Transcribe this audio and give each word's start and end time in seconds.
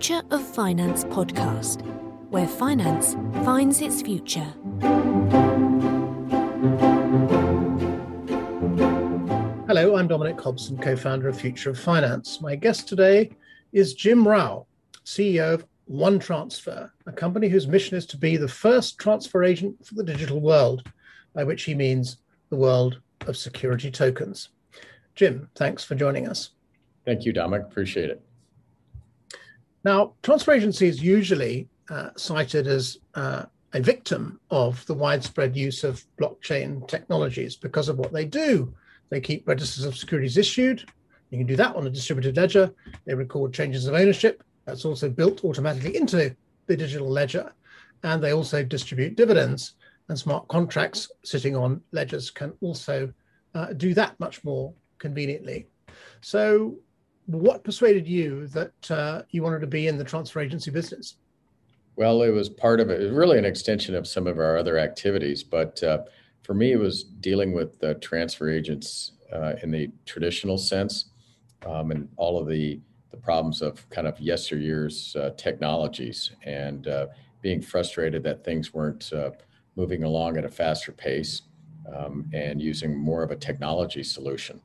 Future 0.00 0.22
of 0.30 0.42
Finance 0.42 1.04
podcast, 1.04 1.82
where 2.30 2.48
finance 2.48 3.16
finds 3.44 3.82
its 3.82 4.00
future. 4.00 4.54
Hello, 9.66 9.96
I'm 9.96 10.08
Dominic 10.08 10.40
Hobson, 10.40 10.78
co 10.78 10.96
founder 10.96 11.28
of 11.28 11.38
Future 11.38 11.68
of 11.68 11.78
Finance. 11.78 12.40
My 12.40 12.56
guest 12.56 12.88
today 12.88 13.30
is 13.74 13.92
Jim 13.92 14.26
Row, 14.26 14.66
CEO 15.04 15.52
of 15.52 15.66
One 15.84 16.18
Transfer, 16.18 16.90
a 17.04 17.12
company 17.12 17.48
whose 17.48 17.68
mission 17.68 17.98
is 17.98 18.06
to 18.06 18.16
be 18.16 18.38
the 18.38 18.48
first 18.48 18.96
transfer 18.96 19.44
agent 19.44 19.84
for 19.84 19.96
the 19.96 20.04
digital 20.04 20.40
world, 20.40 20.90
by 21.34 21.44
which 21.44 21.64
he 21.64 21.74
means 21.74 22.16
the 22.48 22.56
world 22.56 23.00
of 23.26 23.36
security 23.36 23.90
tokens. 23.90 24.48
Jim, 25.14 25.50
thanks 25.56 25.84
for 25.84 25.94
joining 25.94 26.26
us. 26.26 26.52
Thank 27.04 27.26
you, 27.26 27.34
Dominic. 27.34 27.66
Appreciate 27.66 28.08
it. 28.08 28.22
Now, 29.84 30.14
transfer 30.22 30.52
agency 30.52 30.88
is 30.88 31.02
usually 31.02 31.68
uh, 31.88 32.10
cited 32.16 32.66
as 32.66 32.98
uh, 33.14 33.44
a 33.72 33.80
victim 33.80 34.40
of 34.50 34.84
the 34.86 34.94
widespread 34.94 35.56
use 35.56 35.84
of 35.84 36.04
blockchain 36.20 36.86
technologies 36.88 37.56
because 37.56 37.88
of 37.88 37.98
what 37.98 38.12
they 38.12 38.24
do. 38.24 38.74
They 39.10 39.20
keep 39.20 39.46
registers 39.48 39.84
of 39.84 39.96
securities 39.96 40.36
issued. 40.36 40.84
You 41.30 41.38
can 41.38 41.46
do 41.46 41.56
that 41.56 41.76
on 41.76 41.86
a 41.86 41.90
distributed 41.90 42.36
ledger. 42.36 42.72
They 43.04 43.14
record 43.14 43.52
changes 43.52 43.86
of 43.86 43.94
ownership. 43.94 44.42
That's 44.66 44.84
also 44.84 45.08
built 45.08 45.44
automatically 45.44 45.96
into 45.96 46.34
the 46.66 46.76
digital 46.76 47.08
ledger. 47.08 47.52
And 48.02 48.22
they 48.22 48.32
also 48.32 48.62
distribute 48.62 49.16
dividends. 49.16 49.74
And 50.08 50.18
smart 50.18 50.48
contracts 50.48 51.10
sitting 51.24 51.56
on 51.56 51.80
ledgers 51.92 52.30
can 52.30 52.52
also 52.60 53.12
uh, 53.54 53.72
do 53.74 53.94
that 53.94 54.18
much 54.18 54.42
more 54.44 54.72
conveniently. 54.98 55.66
So, 56.20 56.76
what 57.34 57.64
persuaded 57.64 58.06
you 58.06 58.46
that 58.48 58.90
uh, 58.90 59.22
you 59.30 59.42
wanted 59.42 59.60
to 59.60 59.66
be 59.66 59.88
in 59.88 59.96
the 59.96 60.04
transfer 60.04 60.40
agency 60.40 60.70
business? 60.70 61.16
Well, 61.96 62.22
it 62.22 62.30
was 62.30 62.48
part 62.48 62.80
of 62.80 62.90
it. 62.90 63.00
It 63.00 63.04
was 63.04 63.12
really 63.12 63.38
an 63.38 63.44
extension 63.44 63.94
of 63.94 64.06
some 64.06 64.26
of 64.26 64.38
our 64.38 64.56
other 64.56 64.78
activities. 64.78 65.42
But 65.42 65.82
uh, 65.82 66.04
for 66.42 66.54
me, 66.54 66.72
it 66.72 66.78
was 66.78 67.04
dealing 67.04 67.52
with 67.52 67.78
the 67.78 67.94
transfer 67.96 68.50
agents 68.50 69.12
uh, 69.32 69.54
in 69.62 69.70
the 69.70 69.90
traditional 70.06 70.58
sense 70.58 71.06
um, 71.66 71.90
and 71.90 72.08
all 72.16 72.40
of 72.40 72.48
the, 72.48 72.80
the 73.10 73.16
problems 73.16 73.62
of 73.62 73.88
kind 73.90 74.06
of 74.06 74.18
yesteryear's 74.18 75.14
uh, 75.16 75.30
technologies 75.36 76.32
and 76.44 76.88
uh, 76.88 77.06
being 77.42 77.60
frustrated 77.60 78.22
that 78.22 78.44
things 78.44 78.72
weren't 78.72 79.12
moving 79.76 80.04
along 80.04 80.36
at 80.36 80.44
a 80.44 80.48
faster 80.48 80.92
pace 80.92 81.42
um, 81.94 82.28
and 82.32 82.60
using 82.60 82.96
more 82.96 83.22
of 83.22 83.30
a 83.30 83.36
technology 83.36 84.02
solution. 84.02 84.60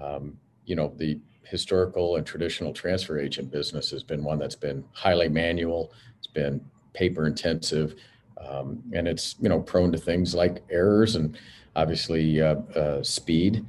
Um, 0.00 0.36
you 0.64 0.76
know, 0.76 0.92
the 0.96 1.18
historical 1.50 2.16
and 2.16 2.26
traditional 2.26 2.72
transfer 2.72 3.18
agent 3.18 3.50
business 3.50 3.90
has 3.90 4.02
been 4.02 4.22
one 4.22 4.38
that's 4.38 4.54
been 4.54 4.84
highly 4.92 5.28
manual. 5.28 5.92
It's 6.18 6.28
been 6.28 6.64
paper 6.92 7.26
intensive, 7.26 7.96
um, 8.38 8.82
and 8.92 9.08
it's 9.08 9.34
you 9.40 9.48
know 9.48 9.60
prone 9.60 9.90
to 9.92 9.98
things 9.98 10.34
like 10.34 10.62
errors 10.70 11.16
and 11.16 11.36
obviously 11.74 12.40
uh, 12.40 12.56
uh, 12.76 13.02
speed 13.02 13.66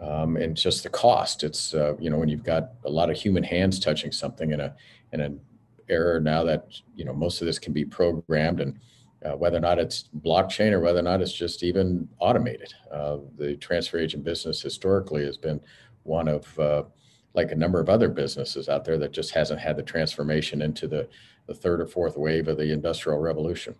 um, 0.00 0.36
and 0.36 0.56
just 0.56 0.82
the 0.82 0.90
cost. 0.90 1.42
It's 1.42 1.74
uh, 1.74 1.94
you 1.98 2.10
know 2.10 2.18
when 2.18 2.28
you've 2.28 2.44
got 2.44 2.72
a 2.84 2.90
lot 2.90 3.10
of 3.10 3.16
human 3.16 3.42
hands 3.42 3.80
touching 3.80 4.12
something 4.12 4.52
in 4.52 4.60
a 4.60 4.74
in 5.12 5.20
an 5.20 5.40
error 5.88 6.20
now 6.20 6.44
that 6.44 6.66
you 6.94 7.04
know 7.04 7.14
most 7.14 7.40
of 7.40 7.46
this 7.46 7.58
can 7.58 7.72
be 7.72 7.84
programmed 7.84 8.60
and 8.60 8.78
uh, 9.24 9.36
whether 9.36 9.56
or 9.56 9.60
not 9.60 9.78
it's 9.78 10.08
blockchain 10.20 10.72
or 10.72 10.80
whether 10.80 10.98
or 10.98 11.02
not 11.02 11.22
it's 11.22 11.32
just 11.32 11.62
even 11.62 12.08
automated. 12.18 12.74
Uh, 12.92 13.18
the 13.38 13.56
transfer 13.56 13.98
agent 13.98 14.24
business 14.24 14.60
historically 14.60 15.24
has 15.24 15.38
been 15.38 15.60
one 16.02 16.28
of 16.28 16.58
uh, 16.58 16.82
like 17.34 17.52
a 17.52 17.56
number 17.56 17.80
of 17.80 17.88
other 17.88 18.08
businesses 18.08 18.68
out 18.68 18.84
there 18.84 18.98
that 18.98 19.12
just 19.12 19.32
hasn't 19.32 19.60
had 19.60 19.76
the 19.76 19.82
transformation 19.82 20.62
into 20.62 20.86
the, 20.86 21.08
the 21.46 21.54
third 21.54 21.80
or 21.80 21.86
fourth 21.86 22.16
wave 22.16 22.48
of 22.48 22.58
the 22.58 22.72
industrial 22.72 23.18
revolution. 23.18 23.74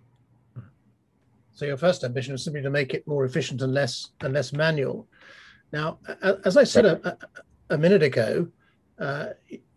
So 1.55 1.67
your 1.67 1.77
first 1.77 2.03
ambition 2.03 2.35
is 2.35 2.43
simply 2.43 2.63
to 2.63 2.71
make 2.71 2.95
it 2.95 3.07
more 3.07 3.25
efficient 3.25 3.61
and 3.61 3.75
less 3.75 4.11
and 4.23 4.33
less 4.33 4.53
manual. 4.53 5.07
Now, 5.73 5.99
as 6.45 6.57
I 6.57 6.65
said 6.65 6.87
a, 6.87 7.17
a, 7.71 7.79
minute 7.79 8.03
ago, 8.03 8.49
uh, 8.99 9.29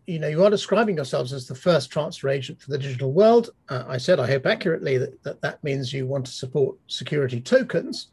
you 0.06 0.20
know, 0.20 0.28
you 0.28 0.44
are 0.44 0.50
describing 0.50 0.96
yourselves 0.96 1.34
as 1.34 1.48
the 1.48 1.56
first 1.56 1.92
transfer 1.92 2.30
agent 2.30 2.62
for 2.62 2.72
the 2.72 2.78
digital 2.78 3.12
world. 3.12 3.52
Uh, 3.70 3.84
I 3.88 3.98
said, 3.98 4.20
I 4.20 4.28
hope 4.28 4.46
accurately, 4.46 4.98
that, 4.98 5.22
that 5.24 5.42
that 5.42 5.64
means 5.64 5.94
you 5.94 6.06
want 6.06 6.26
to 6.26 6.32
support 6.32 6.78
security 6.88 7.42
tokens 7.42 8.08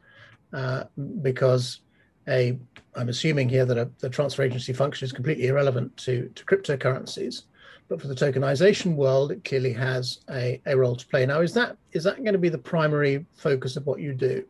uh, 0.53 0.85
because 1.23 1.81
a 2.29 2.59
I'm 2.95 3.09
assuming 3.09 3.49
here 3.49 3.65
that 3.65 3.79
a, 3.79 3.91
the 4.01 4.11
transfer 4.11 4.43
agency 4.43 4.73
function 4.73 5.05
is 5.07 5.13
completely 5.13 5.47
irrelevant 5.47 5.97
to, 5.99 6.31
to 6.35 6.45
cryptocurrencies, 6.45 7.45
but 7.89 8.01
for 8.01 8.09
the 8.09 8.15
tokenization 8.15 8.95
world, 8.97 9.33
it 9.33 9.45
clearly 9.45 9.73
has 9.73 10.21
a, 10.31 10.61
a 10.67 10.77
role 10.77 10.97
to 10.97 11.07
play. 11.07 11.25
Now, 11.25 11.41
is 11.41 11.55
that 11.55 11.77
is 11.93 12.05
that 12.05 12.17
going 12.19 12.33
to 12.33 12.39
be 12.39 12.49
the 12.49 12.59
primary 12.59 13.25
focus 13.35 13.77
of 13.77 13.87
what 13.87 14.01
you 14.01 14.15
do? 14.15 14.45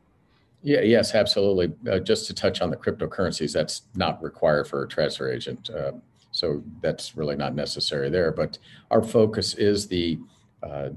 Yeah, 0.63 0.81
yes, 0.81 1.15
absolutely. 1.15 1.73
Uh, 1.91 1.99
just 1.99 2.27
to 2.29 2.35
touch 2.35 2.61
on 2.63 2.71
the 2.71 2.77
cryptocurrencies, 2.77 3.53
that's 3.53 3.83
not 3.97 4.23
required 4.23 4.69
for 4.69 4.85
a 4.85 4.89
transfer 4.89 5.31
agent, 5.31 5.71
uh, 5.71 5.93
so 6.31 6.63
that's 6.81 7.17
really 7.17 7.37
not 7.37 7.55
necessary 7.55 8.11
there. 8.11 8.31
But 8.31 8.59
our 8.91 9.03
focus 9.03 9.55
is 9.55 9.89
the 9.89 10.19
uh, 10.63 10.91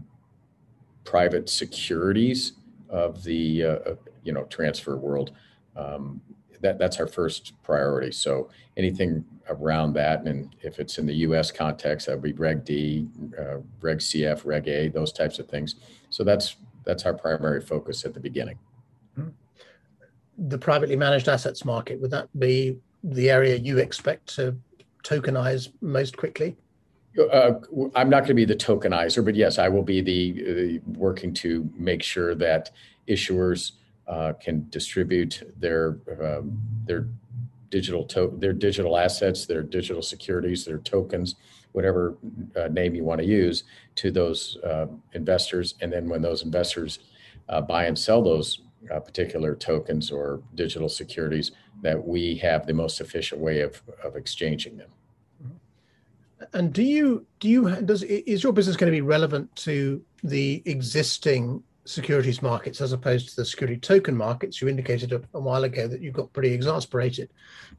private 1.03 1.49
securities 1.49 2.53
of 2.89 3.23
the 3.23 3.63
uh, 3.63 3.95
you 4.23 4.33
know 4.33 4.43
transfer 4.45 4.97
world. 4.97 5.31
Um, 5.75 6.21
that 6.65 6.79
that's 6.79 6.99
our 6.99 7.07
first 7.07 7.53
priority. 7.63 8.11
So 8.11 8.49
anything 8.75 9.23
around 9.49 9.93
that, 9.93 10.23
and 10.23 10.55
if 10.61 10.79
it's 10.79 10.97
in 10.97 11.05
the 11.05 11.13
U.S. 11.27 11.51
context, 11.51 12.07
that 12.07 12.13
would 12.13 12.23
be 12.23 12.33
Reg 12.33 12.65
D, 12.65 13.07
uh, 13.39 13.57
Reg 13.81 13.99
CF, 13.99 14.45
Reg 14.45 14.67
A, 14.67 14.89
those 14.89 15.11
types 15.13 15.37
of 15.39 15.47
things. 15.47 15.75
So 16.09 16.23
that's 16.23 16.57
that's 16.83 17.05
our 17.05 17.13
primary 17.13 17.61
focus 17.61 18.03
at 18.05 18.13
the 18.13 18.19
beginning. 18.19 18.57
Hmm. 19.15 19.29
The 20.37 20.57
privately 20.57 20.95
managed 20.95 21.29
assets 21.29 21.63
market 21.63 22.01
would 22.01 22.11
that 22.11 22.27
be 22.37 22.79
the 23.03 23.29
area 23.29 23.55
you 23.55 23.77
expect 23.77 24.35
to 24.35 24.57
tokenize 25.03 25.71
most 25.81 26.17
quickly? 26.17 26.57
Uh, 27.31 27.53
I'm 27.95 28.09
not 28.09 28.21
going 28.21 28.29
to 28.29 28.33
be 28.33 28.45
the 28.45 28.55
tokenizer, 28.55 29.23
but 29.23 29.35
yes, 29.35 29.57
I 29.57 29.69
will 29.69 29.83
be 29.83 30.01
the 30.01 30.79
uh, 30.81 30.91
working 30.99 31.33
to 31.35 31.69
make 31.77 32.03
sure 32.03 32.35
that 32.35 32.71
issuers 33.07 33.71
uh, 34.07 34.33
can 34.33 34.67
distribute 34.69 35.43
their 35.57 35.97
um, 36.21 36.61
their 36.85 37.07
digital 37.69 38.05
to- 38.05 38.35
their 38.37 38.53
digital 38.53 38.97
assets, 38.97 39.45
their 39.45 39.63
digital 39.63 40.01
securities, 40.01 40.65
their 40.65 40.77
tokens, 40.77 41.35
whatever 41.71 42.17
uh, 42.55 42.67
name 42.67 42.95
you 42.95 43.03
want 43.03 43.19
to 43.19 43.25
use, 43.27 43.63
to 43.95 44.11
those 44.11 44.57
uh, 44.63 44.87
investors. 45.13 45.75
And 45.81 45.91
then 45.91 46.07
when 46.07 46.21
those 46.21 46.43
investors 46.43 46.99
uh, 47.49 47.61
buy 47.61 47.85
and 47.85 47.97
sell 47.97 48.21
those 48.21 48.61
uh, 48.93 48.99
particular 48.99 49.55
tokens 49.55 50.11
or 50.11 50.41
digital 50.53 50.89
securities, 50.89 51.51
that 51.81 52.07
we 52.07 52.35
have 52.35 52.65
the 52.65 52.73
most 52.73 53.01
efficient 53.01 53.41
way 53.41 53.61
of 53.61 53.81
of 54.03 54.15
exchanging 54.15 54.77
them. 54.77 54.89
And 56.53 56.71
do 56.73 56.83
you 56.83 57.25
do 57.39 57.49
you 57.49 57.75
does 57.81 58.03
is 58.03 58.43
your 58.43 58.53
business 58.53 58.77
going 58.77 58.91
to 58.91 58.95
be 58.95 59.01
relevant 59.01 59.55
to 59.57 60.01
the 60.23 60.61
existing 60.65 61.63
securities 61.85 62.41
markets 62.41 62.81
as 62.81 62.91
opposed 62.91 63.29
to 63.29 63.35
the 63.35 63.45
security 63.45 63.79
token 63.79 64.15
markets. 64.15 64.61
You 64.61 64.67
indicated 64.67 65.13
a, 65.13 65.21
a 65.33 65.39
while 65.39 65.63
ago 65.63 65.87
that 65.87 66.01
you 66.01 66.11
got 66.11 66.33
pretty 66.33 66.51
exasperated 66.51 67.29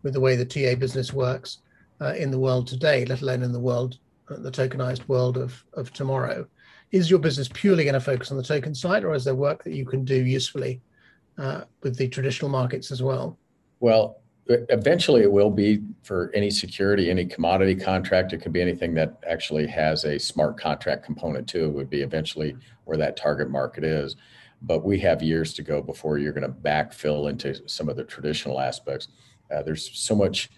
with 0.03 0.13
the 0.13 0.21
way 0.21 0.37
the 0.37 0.45
TA 0.45 0.79
business 0.79 1.13
works 1.13 1.59
uh, 2.01 2.15
in 2.15 2.31
the 2.31 2.39
world 2.39 2.67
today, 2.67 3.05
let 3.05 3.23
alone 3.23 3.43
in 3.43 3.53
the 3.53 3.61
world, 3.61 3.99
uh, 4.31 4.37
the 4.39 4.51
tokenized 4.51 5.07
world 5.09 5.37
of, 5.37 5.65
of 5.75 5.93
tomorrow. 5.93 6.47
Is 6.93 7.11
your 7.11 7.19
business 7.19 7.49
purely 7.53 7.85
going 7.85 7.95
to 7.95 8.01
focus 8.01 8.31
on 8.31 8.37
the 8.37 8.43
token 8.43 8.75
side, 8.75 9.05
or 9.05 9.15
is 9.15 9.25
there 9.25 9.35
work 9.35 9.65
that 9.65 9.75
you 9.75 9.85
can 9.85 10.05
do 10.05 10.25
usefully 10.25 10.81
uh, 11.37 11.63
with 11.83 11.97
the 11.97 12.09
traditional 12.09 12.51
markets 12.51 12.93
as 12.93 13.03
well? 13.03 13.37
Well, 13.81 14.21
eventually 14.49 15.23
it 15.23 15.31
will 15.31 15.51
be 15.51 15.83
for 16.03 16.31
any 16.35 16.51
security 16.51 17.11
any 17.11 17.27
commodity 17.27 17.75
contract. 17.75 18.33
It 18.33 18.39
could 18.39 18.53
be 18.53 18.61
anything 18.61 18.95
that 18.95 19.19
actually 19.29 19.67
has 19.67 20.05
a 20.05 20.19
smart 20.19 20.59
contract 20.59 21.05
component 21.05 21.49
to 21.49 21.65
it 21.65 21.73
would 21.73 21.91
be 21.91 22.03
eventually 22.03 22.57
where 22.85 22.97
that 22.97 23.17
target 23.17 23.51
market 23.51 23.85
is. 23.85 24.17
But 24.63 24.85
we 24.85 24.99
have 25.01 25.23
years 25.23 25.53
to 25.55 25.63
go 25.63 25.83
before 25.83 26.19
you're 26.19 26.33
going 26.33 26.51
to 26.51 26.61
backfill 26.61 27.29
into 27.29 27.69
some 27.69 27.89
of 27.89 27.97
the 27.97 28.05
traditional 28.05 28.61
aspects. 28.61 29.09
Uh, 29.55 29.63
there's 29.63 29.91
so 29.99 30.15
much 30.15 30.51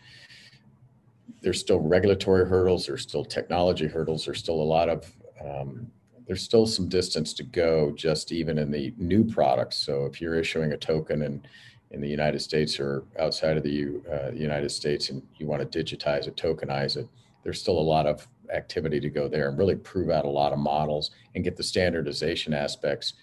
there's 1.40 1.60
still 1.60 1.78
regulatory 1.78 2.48
hurdles 2.48 2.86
there's 2.86 3.02
still 3.02 3.24
technology 3.24 3.86
hurdles 3.86 4.24
there's 4.24 4.40
still 4.40 4.60
a 4.60 4.62
lot 4.62 4.88
of 4.88 5.12
um, 5.44 5.86
there's 6.28 6.42
still 6.42 6.66
some 6.66 6.88
distance 6.88 7.32
to 7.32 7.42
go 7.42 7.90
just 7.92 8.32
even 8.32 8.58
in 8.58 8.70
the 8.70 8.92
new 8.98 9.24
products. 9.24 9.78
So 9.78 10.04
if 10.04 10.20
you're 10.20 10.34
issuing 10.34 10.72
a 10.72 10.76
token 10.76 11.22
and 11.22 11.48
in 11.90 12.00
the 12.00 12.08
United 12.08 12.40
States 12.40 12.79
or 12.79 13.05
outside 13.19 13.56
of 13.56 13.62
the 13.62 14.00
uh, 14.12 14.31
United 14.32 14.70
States 14.70 15.08
and 15.11 15.23
you 15.37 15.46
want 15.46 15.61
to 15.61 15.85
digitize 15.85 16.26
it, 16.26 16.37
tokenize 16.37 16.96
it, 16.96 17.08
there's 17.43 17.61
still 17.61 17.79
a 17.79 17.81
lot 17.81 18.06
of 18.06 18.29
activity 18.52 19.00
to 19.00 19.08
go 19.08 19.29
there 19.29 19.49
and 19.49 19.58
really 19.58 19.76
prove 19.76 20.11
out 20.11 20.25
a 20.25 20.29
lot 20.29 20.52
of 20.52 20.58
models 20.58 21.11
and 21.35 21.44
get 21.44 21.56
the 21.56 21.62
standardization 21.62 22.52
aspects 22.52 23.14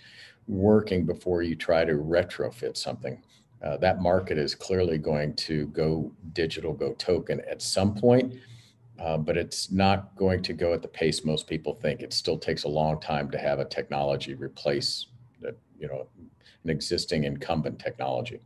working 0.47 1.05
before 1.05 1.41
you 1.43 1.55
try 1.55 1.85
to 1.85 1.93
retrofit 1.93 2.75
something. 2.77 3.21
Uh, 3.63 3.77
that 3.77 4.01
market 4.01 4.37
is 4.37 4.53
clearly 4.53 4.97
going 4.97 5.35
to 5.35 5.67
go 5.67 6.11
digital, 6.33 6.73
go 6.73 6.93
token 6.93 7.41
at 7.49 7.61
some 7.61 7.95
point. 7.95 8.33
uh, 8.99 9.17
but 9.17 9.37
it's 9.37 9.71
not 9.71 10.15
going 10.15 10.41
to 10.41 10.53
go 10.53 10.73
at 10.73 10.81
the 10.81 10.87
pace 10.87 11.25
most 11.25 11.47
people 11.47 11.73
think. 11.73 12.01
It 12.01 12.13
still 12.13 12.37
takes 12.37 12.63
a 12.63 12.69
long 12.69 12.99
time 12.99 13.29
to 13.31 13.37
have 13.37 13.59
a 13.59 13.65
technology 13.65 14.33
replace, 14.35 15.07
the, 15.41 15.55
you 15.77 15.87
know, 15.87 16.07
an 16.63 16.69
existing 16.69 17.25
incumbent 17.25 17.77
technology. 17.79 18.39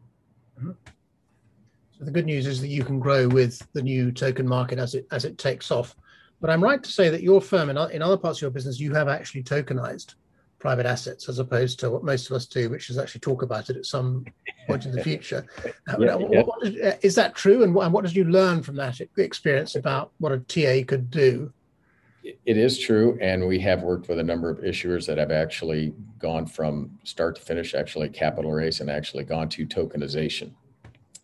So 1.97 2.05
the 2.05 2.11
good 2.11 2.25
news 2.25 2.47
is 2.47 2.61
that 2.61 2.67
you 2.67 2.83
can 2.83 2.99
grow 2.99 3.27
with 3.27 3.65
the 3.73 3.81
new 3.81 4.11
token 4.11 4.47
market 4.47 4.79
as 4.79 4.95
it 4.95 5.07
as 5.11 5.25
it 5.25 5.37
takes 5.37 5.71
off. 5.71 5.95
But 6.41 6.49
I'm 6.49 6.63
right 6.63 6.81
to 6.81 6.91
say 6.91 7.09
that 7.09 7.21
your 7.21 7.41
firm, 7.41 7.69
in, 7.69 7.77
in 7.91 8.01
other 8.01 8.17
parts 8.17 8.37
of 8.37 8.43
your 8.43 8.51
business, 8.51 8.79
you 8.79 8.93
have 8.93 9.09
actually 9.09 9.43
tokenized 9.43 10.15
private 10.59 10.85
assets 10.85 11.27
as 11.29 11.39
opposed 11.39 11.79
to 11.79 11.89
what 11.89 12.03
most 12.03 12.29
of 12.29 12.35
us 12.35 12.45
do, 12.45 12.69
which 12.69 12.89
is 12.89 12.97
actually 12.97 13.21
talk 13.21 13.41
about 13.41 13.69
it 13.69 13.77
at 13.77 13.85
some 13.85 14.25
point 14.67 14.85
in 14.85 14.91
the 14.91 15.03
future. 15.03 15.45
yeah, 15.99 16.15
what, 16.15 16.31
yeah. 16.31 16.41
What 16.43 16.67
is, 16.67 16.81
uh, 16.81 16.97
is, 17.01 17.15
that 17.15 17.35
true? 17.35 17.63
And 17.63 17.73
what, 17.73 17.85
and 17.85 17.93
what 17.93 18.05
did 18.05 18.15
you 18.15 18.25
learn 18.25 18.61
from 18.61 18.75
that 18.75 18.99
experience 19.17 19.75
about 19.75 20.11
what 20.19 20.31
a 20.31 20.39
TA 20.39 20.85
could 20.87 21.09
do? 21.09 21.51
It 22.23 22.57
is 22.57 22.77
true. 22.77 23.17
And 23.21 23.47
we 23.47 23.59
have 23.59 23.83
worked 23.83 24.09
with 24.09 24.19
a 24.19 24.23
number 24.23 24.49
of 24.49 24.59
issuers 24.59 25.05
that 25.07 25.17
have 25.17 25.31
actually 25.31 25.93
gone 26.17 26.45
from 26.45 26.97
start 27.03 27.35
to 27.35 27.41
finish, 27.41 27.73
actually 27.73 28.09
capital 28.09 28.51
raise, 28.51 28.81
and 28.81 28.89
actually 28.89 29.23
gone 29.23 29.49
to 29.49 29.65
tokenization. 29.65 30.51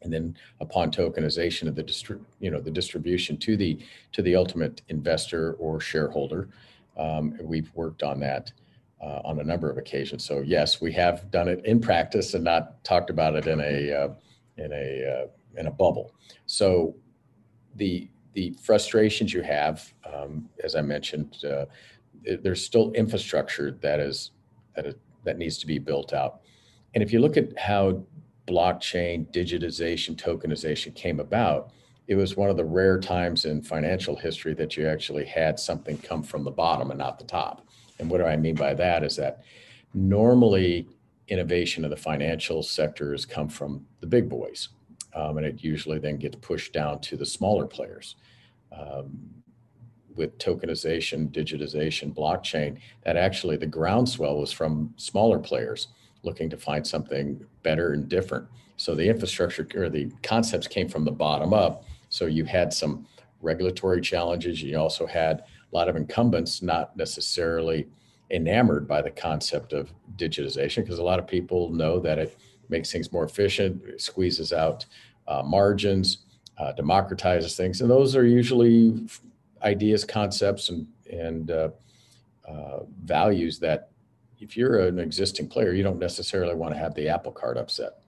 And 0.02 0.14
then 0.14 0.38
upon 0.62 0.92
tokenization 0.92 1.68
of 1.68 1.76
the 1.76 1.84
distri- 1.84 2.24
you 2.40 2.52
know 2.52 2.62
the 2.62 2.72
distribution 2.72 3.38
to 3.38 3.58
the 3.58 3.80
to 4.14 4.22
the 4.22 4.36
ultimate 4.36 4.82
investor 4.90 5.54
or 5.54 5.82
shareholder, 5.82 6.50
um, 6.96 7.38
we've 7.42 7.72
worked 7.74 8.04
on 8.04 8.20
that 8.20 8.52
uh, 9.02 9.22
on 9.26 9.40
a 9.40 9.44
number 9.44 9.70
of 9.70 9.78
occasions. 9.78 10.24
So 10.24 10.42
yes, 10.42 10.80
we 10.80 10.92
have 10.94 11.30
done 11.32 11.48
it 11.48 11.66
in 11.66 11.82
practice 11.82 12.36
and 12.36 12.44
not 12.44 12.84
talked 12.84 13.10
about 13.10 13.36
it 13.36 13.48
in 13.48 13.60
a 13.60 13.92
uh, 13.92 14.10
in 14.58 14.72
a 14.72 15.24
uh, 15.24 15.60
in 15.60 15.68
a 15.68 15.72
bubble. 15.72 16.14
So 16.46 16.96
the 17.76 18.08
the 18.36 18.54
frustrations 18.62 19.34
you 19.34 19.42
have, 19.42 19.92
um, 20.14 20.48
as 20.64 20.76
I 20.76 20.82
mentioned, 20.82 21.38
uh, 21.44 21.66
there's 22.44 22.64
still 22.64 22.92
infrastructure 22.92 23.72
that 23.82 24.00
is 24.00 24.32
that 24.76 24.86
is, 24.86 24.96
that 25.24 25.38
needs 25.38 25.58
to 25.60 25.68
be 25.68 25.80
built 25.80 26.14
out. 26.14 26.42
And 26.94 27.02
if 27.02 27.12
you 27.12 27.20
look 27.20 27.38
at 27.38 27.58
how 27.58 28.04
blockchain, 28.48 29.26
digitization, 29.34 30.16
tokenization 30.16 30.94
came 30.94 31.20
about, 31.20 31.72
it 32.08 32.16
was 32.16 32.38
one 32.38 32.50
of 32.50 32.58
the 32.58 32.66
rare 32.66 33.00
times 33.00 33.46
in 33.46 33.62
financial 33.64 34.16
history 34.16 34.54
that 34.54 34.78
you 34.78 34.88
actually 34.88 35.26
had 35.26 35.60
something 35.60 35.98
come 35.98 36.22
from 36.22 36.44
the 36.44 36.52
bottom 36.52 36.92
and 36.92 37.00
not 37.00 37.18
the 37.18 37.26
top. 37.26 37.68
And 38.00 38.10
what 38.10 38.20
do 38.20 38.26
I 38.26 38.36
mean 38.36 38.56
by 38.56 38.74
that 38.76 39.04
is 39.04 39.16
that 39.16 39.44
normally 39.94 40.88
innovation 41.30 41.84
of 41.84 41.90
the 41.90 41.98
financial 41.98 42.62
sectors 42.62 43.26
come 43.26 43.50
from 43.50 43.86
the 44.02 44.08
big 44.08 44.30
boys, 44.30 44.70
um, 45.16 45.38
and 45.38 45.46
it 45.46 45.64
usually 45.64 45.98
then 45.98 46.18
gets 46.18 46.36
pushed 46.36 46.74
down 46.74 47.00
to 47.00 47.18
the 47.18 47.26
smaller 47.26 47.66
players. 47.66 48.16
Um, 48.72 49.36
with 50.16 50.38
tokenization, 50.38 51.30
digitization, 51.30 52.14
blockchain, 52.14 52.78
that 53.04 53.18
actually 53.18 53.58
the 53.58 53.66
groundswell 53.66 54.38
was 54.38 54.52
from 54.52 54.94
smaller 54.98 55.40
players 55.40 55.90
looking 56.24 56.50
to 56.50 56.58
find 56.58 56.86
something 56.86 57.44
better 57.64 57.94
and 57.94 58.08
different. 58.10 58.48
So 58.78 58.96
the 58.96 59.08
infrastructure 59.08 59.68
or 59.76 59.90
the 59.90 60.12
concepts 60.24 60.68
came 60.68 60.90
from 60.90 61.06
the 61.06 61.12
bottom 61.12 61.54
up. 61.54 61.86
So 62.10 62.26
you 62.26 62.46
had 62.46 62.74
some 62.74 63.06
regulatory 63.42 64.02
challenges. 64.02 64.62
You 64.62 64.78
also 64.78 65.06
had 65.06 65.40
a 65.40 65.76
lot 65.76 65.88
of 65.88 65.96
incumbents 65.96 66.62
not 66.62 66.96
necessarily 66.98 67.88
enamored 68.32 68.88
by 68.88 69.02
the 69.02 69.12
concept 69.12 69.72
of 69.72 69.94
digitization 70.18 70.78
because 70.78 71.00
a 71.00 71.04
lot 71.04 71.20
of 71.20 71.28
people 71.28 71.70
know 71.70 72.00
that 72.00 72.18
it 72.18 72.38
makes 72.70 72.92
things 72.92 73.12
more 73.12 73.24
efficient, 73.24 74.00
squeezes 74.00 74.54
out 74.54 74.86
uh, 75.28 75.44
margins, 75.44 76.20
uh, 76.58 76.74
democratizes 76.78 77.56
things, 77.56 77.82
and 77.82 77.90
those 77.90 78.16
are 78.16 78.26
usually 78.26 79.08
ideas, 79.64 80.06
concepts, 80.06 80.70
and 80.70 80.88
and 81.12 81.52
uh, 81.52 81.70
uh 82.48 82.80
values 83.04 83.60
that 83.60 83.90
if 84.40 84.56
you're 84.56 84.80
an 84.80 85.00
existing 85.00 85.48
player, 85.48 85.74
you 85.74 85.84
don't 85.84 86.00
necessarily 86.00 86.56
want 86.56 86.74
to 86.74 86.80
have 86.80 86.94
the 86.96 87.08
apple 87.08 87.32
cart 87.32 87.58
upset. 87.58 88.00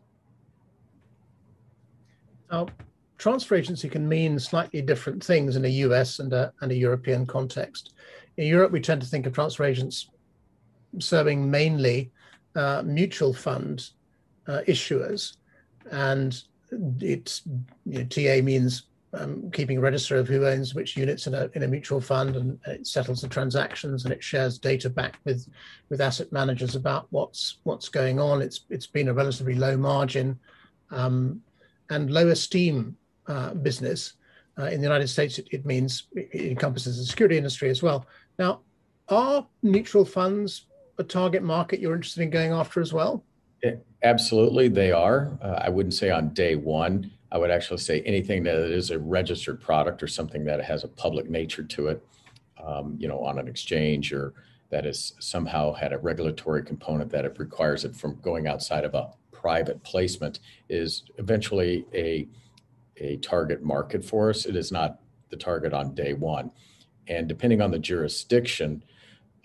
Now, 2.52 2.68
transfer 3.18 3.56
agency 3.56 3.90
can 3.90 4.08
mean 4.08 4.40
slightly 4.40 4.82
different 4.82 5.24
things 5.24 5.56
in 5.56 5.66
a 5.66 5.70
US 5.86 6.20
and 6.20 6.34
a, 6.34 6.54
and 6.62 6.72
a 6.72 6.76
European 6.76 7.26
context. 7.26 7.94
In 8.38 8.48
Europe, 8.48 8.72
we 8.72 8.80
tend 8.80 9.02
to 9.02 9.08
think 9.08 9.26
of 9.26 9.34
transfer 9.34 9.64
agents 9.64 10.10
serving 11.00 11.50
mainly 11.50 12.12
uh, 12.56 12.82
mutual 12.86 13.34
fund 13.34 13.90
uh, 14.48 14.62
issuers, 14.68 15.38
and 15.92 16.44
it's 17.00 17.44
you 17.86 18.00
know, 18.00 18.06
TA 18.06 18.42
means 18.44 18.84
um, 19.14 19.50
keeping 19.52 19.78
a 19.78 19.82
register 19.82 20.18
of 20.18 20.28
who 20.28 20.46
owns 20.46 20.76
which 20.76 20.98
units 20.98 21.28
in 21.28 21.34
a 21.34 21.50
in 21.54 21.64
a 21.64 21.68
mutual 21.68 22.02
fund, 22.02 22.36
and 22.36 22.60
it 22.68 22.86
settles 22.86 23.22
the 23.22 23.28
transactions 23.28 24.04
and 24.04 24.14
it 24.14 24.24
shares 24.24 24.58
data 24.58 24.90
back 24.90 25.20
with 25.24 25.48
with 25.90 26.02
asset 26.02 26.32
managers 26.32 26.76
about 26.76 27.08
what's 27.12 27.58
what's 27.64 27.90
going 27.90 28.20
on. 28.20 28.42
It's 28.42 28.62
it's 28.70 28.88
been 28.88 29.08
a 29.08 29.14
relatively 29.14 29.56
low 29.56 29.78
margin 29.78 30.40
um, 30.92 31.42
and 31.90 32.12
low 32.12 32.28
esteem 32.30 32.98
uh, 33.28 33.54
business. 33.54 34.14
Uh, 34.60 34.66
in 34.66 34.82
the 34.82 34.88
United 34.88 35.08
States, 35.08 35.38
it, 35.38 35.48
it 35.52 35.68
means 35.68 36.08
it 36.16 36.52
encompasses 36.52 36.98
the 36.98 37.06
security 37.06 37.38
industry 37.38 37.70
as 37.70 37.84
well. 37.84 38.08
Now, 38.40 38.62
are 39.08 39.46
mutual 39.62 40.04
funds 40.04 40.66
a 40.98 41.04
target 41.04 41.44
market 41.44 41.80
you're 41.80 41.94
interested 41.94 42.24
in 42.24 42.32
going 42.32 42.52
after 42.52 42.82
as 42.82 42.92
well? 42.92 43.24
Absolutely, 44.04 44.68
they 44.68 44.92
are. 44.92 45.38
Uh, 45.42 45.60
I 45.64 45.70
wouldn't 45.70 45.94
say 45.94 46.10
on 46.12 46.30
day 46.30 46.56
one. 46.56 47.12
I 47.32 47.38
would 47.38 47.52
actually 47.52 47.80
say 47.80 48.02
anything 48.02 48.44
that 48.44 48.56
is 48.56 48.92
a 48.92 49.00
registered 49.00 49.60
product 49.60 50.02
or 50.02 50.08
something 50.08 50.46
that 50.46 50.64
has 50.64 50.84
a 50.84 50.88
public 50.88 51.30
nature 51.30 51.64
to 51.64 51.88
it, 51.88 52.06
um, 52.64 52.96
you 53.00 53.08
know, 53.08 53.20
on 53.20 53.38
an 53.40 53.48
exchange 53.48 54.14
or 54.14 54.34
that 54.70 54.86
has 54.86 55.14
somehow 55.20 55.74
had 55.74 55.94
a 55.94 55.98
regulatory 55.98 56.64
component 56.64 57.10
that 57.12 57.26
it 57.26 57.36
requires 57.38 57.86
it 57.86 57.96
from 57.96 58.20
going 58.22 58.48
outside 58.48 58.84
of 58.86 58.94
a 58.94 59.10
private 59.32 59.82
placement 59.84 60.40
is 60.70 61.04
eventually 61.18 61.86
a 61.94 62.28
a 62.98 63.18
target 63.18 63.62
market 63.64 64.04
for 64.04 64.30
us. 64.30 64.46
It 64.46 64.56
is 64.56 64.72
not 64.72 65.00
the 65.30 65.38
target 65.38 65.74
on 65.74 65.94
day 65.94 66.14
one. 66.14 66.52
And 67.08 67.28
depending 67.28 67.62
on 67.62 67.72
the 67.72 67.80
jurisdiction, 67.80 68.84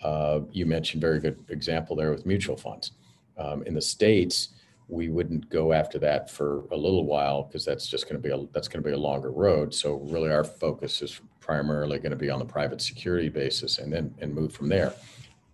uh, 0.01 0.41
you 0.51 0.65
mentioned 0.65 1.01
very 1.01 1.19
good 1.19 1.37
example 1.49 1.95
there 1.95 2.11
with 2.11 2.25
mutual 2.25 2.57
funds. 2.57 2.91
Um, 3.37 3.63
in 3.63 3.73
the 3.73 3.81
states, 3.81 4.49
we 4.87 5.09
wouldn't 5.09 5.49
go 5.49 5.73
after 5.73 5.97
that 5.99 6.29
for 6.29 6.65
a 6.71 6.77
little 6.77 7.05
while 7.05 7.43
because 7.43 7.65
that's 7.65 7.87
just 7.87 8.07
going 8.07 8.21
to 8.21 8.27
be 8.27 8.33
a 8.33 8.45
that's 8.53 8.67
going 8.67 8.83
to 8.83 8.87
be 8.87 8.93
a 8.93 8.97
longer 8.97 9.31
road. 9.31 9.73
So 9.73 9.95
really, 9.95 10.31
our 10.31 10.43
focus 10.43 11.01
is 11.01 11.21
primarily 11.39 11.97
going 11.97 12.11
to 12.11 12.17
be 12.17 12.29
on 12.29 12.39
the 12.39 12.45
private 12.45 12.81
security 12.81 13.29
basis, 13.29 13.79
and 13.79 13.91
then 13.91 14.13
and 14.19 14.33
move 14.33 14.53
from 14.53 14.69
there 14.69 14.93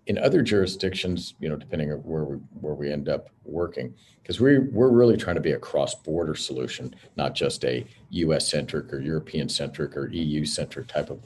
in 0.10 0.18
other 0.18 0.42
jurisdictions, 0.42 1.36
you 1.40 1.48
know, 1.48 1.56
depending 1.56 1.92
on 1.92 2.00
where 2.00 2.24
we 2.24 2.38
where 2.60 2.74
we 2.74 2.92
end 2.92 3.08
up 3.08 3.30
working, 3.46 3.94
because 4.22 4.40
we 4.40 4.58
we're 4.58 4.90
really 4.90 5.16
trying 5.16 5.36
to 5.36 5.42
be 5.42 5.52
a 5.52 5.60
cross-border 5.60 6.34
solution, 6.34 6.94
not 7.16 7.36
just 7.36 7.64
a 7.64 7.86
U.S. 8.10 8.50
centric 8.50 8.92
or 8.92 9.00
European 9.00 9.48
centric 9.48 9.96
or 9.96 10.08
EU 10.10 10.46
centric 10.46 10.88
type 10.88 11.12
of 11.12 11.22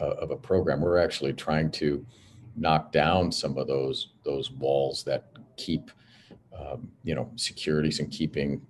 uh, 0.00 0.14
of 0.14 0.30
a 0.30 0.36
program. 0.36 0.80
We're 0.80 0.98
actually 0.98 1.32
trying 1.32 1.72
to 1.72 2.06
knock 2.56 2.92
down 2.92 3.32
some 3.32 3.58
of 3.58 3.66
those 3.66 4.10
those 4.24 4.52
walls 4.52 5.02
that 5.02 5.32
keep 5.56 5.90
um, 6.58 6.90
you 7.04 7.14
know 7.14 7.30
securities 7.36 8.00
and 8.00 8.10
keeping 8.10 8.60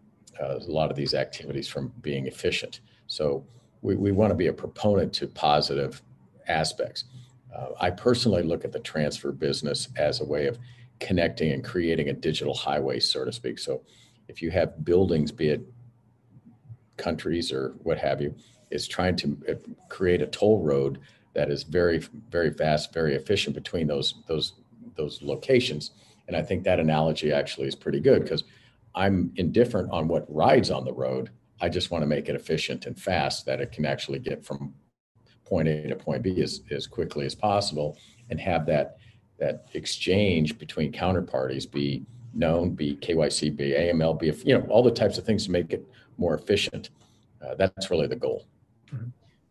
uh, 0.41 0.57
a 0.57 0.71
lot 0.71 0.91
of 0.91 0.97
these 0.97 1.15
activities 1.15 1.69
from 1.69 1.93
being 2.01 2.27
efficient. 2.27 2.81
So 3.07 3.47
we, 3.83 3.97
we 3.97 4.13
want 4.13 4.31
to 4.31 4.35
be 4.35 4.49
a 4.49 4.53
proponent 4.53 5.13
to 5.15 5.27
positive 5.27 6.03
aspects. 6.49 7.05
Uh, 7.55 7.69
I 7.81 7.91
personally 7.91 8.43
look 8.43 8.65
at 8.65 8.73
the 8.73 8.81
transfer 8.81 9.33
business 9.33 9.89
as 9.97 10.21
a 10.21 10.25
way 10.25 10.47
of 10.47 10.59
connecting 11.01 11.53
and 11.53 11.65
creating 11.65 12.09
a 12.09 12.13
digital 12.13 12.55
highway, 12.55 13.01
so 13.01 13.25
to 13.25 13.33
speak. 13.33 13.59
So 13.59 13.83
if 14.29 14.43
you 14.43 14.51
have 14.51 14.85
buildings, 14.85 15.33
be 15.33 15.49
it 15.49 15.63
countries 16.97 17.53
or 17.53 17.75
what 17.83 17.99
have 17.99 18.21
you, 18.21 18.35
is 18.71 18.87
trying 18.87 19.17
to 19.17 19.39
uh, 19.49 19.55
create 19.89 20.21
a 20.21 20.27
toll 20.27 20.63
road 20.63 20.99
that 21.35 21.51
is 21.51 21.63
very, 21.63 21.99
very 22.31 22.53
fast, 22.53 22.93
very 22.93 23.15
efficient 23.15 23.55
between 23.55 23.87
those 23.87 24.15
those 24.27 24.55
those 24.97 25.23
locations. 25.23 25.93
And 26.29 26.37
I 26.37 26.43
think 26.43 26.63
that 26.65 26.79
analogy 26.79 27.33
actually 27.33 27.67
is 27.67 27.75
pretty 27.75 28.01
good 28.01 28.23
because 28.23 28.45
I'm 28.95 29.33
indifferent 29.37 29.91
on 29.91 30.07
what 30.07 30.33
rides 30.33 30.71
on 30.71 30.85
the 30.85 30.93
road. 30.93 31.31
I 31.61 31.69
just 31.69 31.91
want 31.91 32.03
to 32.03 32.07
make 32.07 32.29
it 32.29 32.37
efficient 32.37 32.87
and 32.87 32.99
fast 32.99 33.47
that 33.47 33.61
it 33.61 33.73
can 33.73 33.85
actually 33.85 34.21
get 34.21 34.45
from 34.45 34.75
point 35.45 35.67
A 35.67 35.89
to 35.89 35.97
point 35.97 36.23
B 36.23 36.41
as, 36.43 36.61
as 36.71 36.87
quickly 36.87 37.25
as 37.27 37.35
possible 37.35 37.99
and 38.31 38.39
have 38.39 38.67
that 38.67 38.99
that 39.39 39.69
exchange 39.75 40.59
between 40.59 40.93
counterparties 40.93 41.71
be 41.71 42.05
known, 42.35 42.71
be 42.71 42.97
KYC, 42.97 43.57
be 43.57 43.71
AML, 43.71 44.19
be 44.19 44.33
you 44.45 44.59
know 44.59 44.67
all 44.69 44.83
the 44.83 44.91
types 44.91 45.17
of 45.17 45.25
things 45.25 45.47
to 45.47 45.51
make 45.51 45.73
it 45.73 45.87
more 46.19 46.35
efficient. 46.35 46.91
Uh, 47.41 47.55
that's 47.55 47.91
really 47.91 48.07
the 48.07 48.17
goal. 48.17 48.47
Mm-hmm. 48.93 49.09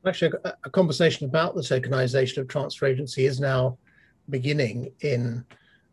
Actually, 0.08 0.34
a, 0.44 0.54
a, 0.66 0.70
conversation 0.70 1.28
about 1.28 1.56
the 1.56 1.62
tokenization 1.62 2.38
of 2.38 2.48
transfer 2.48 2.86
agency 2.86 3.26
is 3.26 3.40
now 3.40 3.78
beginning 4.30 4.92
in 5.02 5.44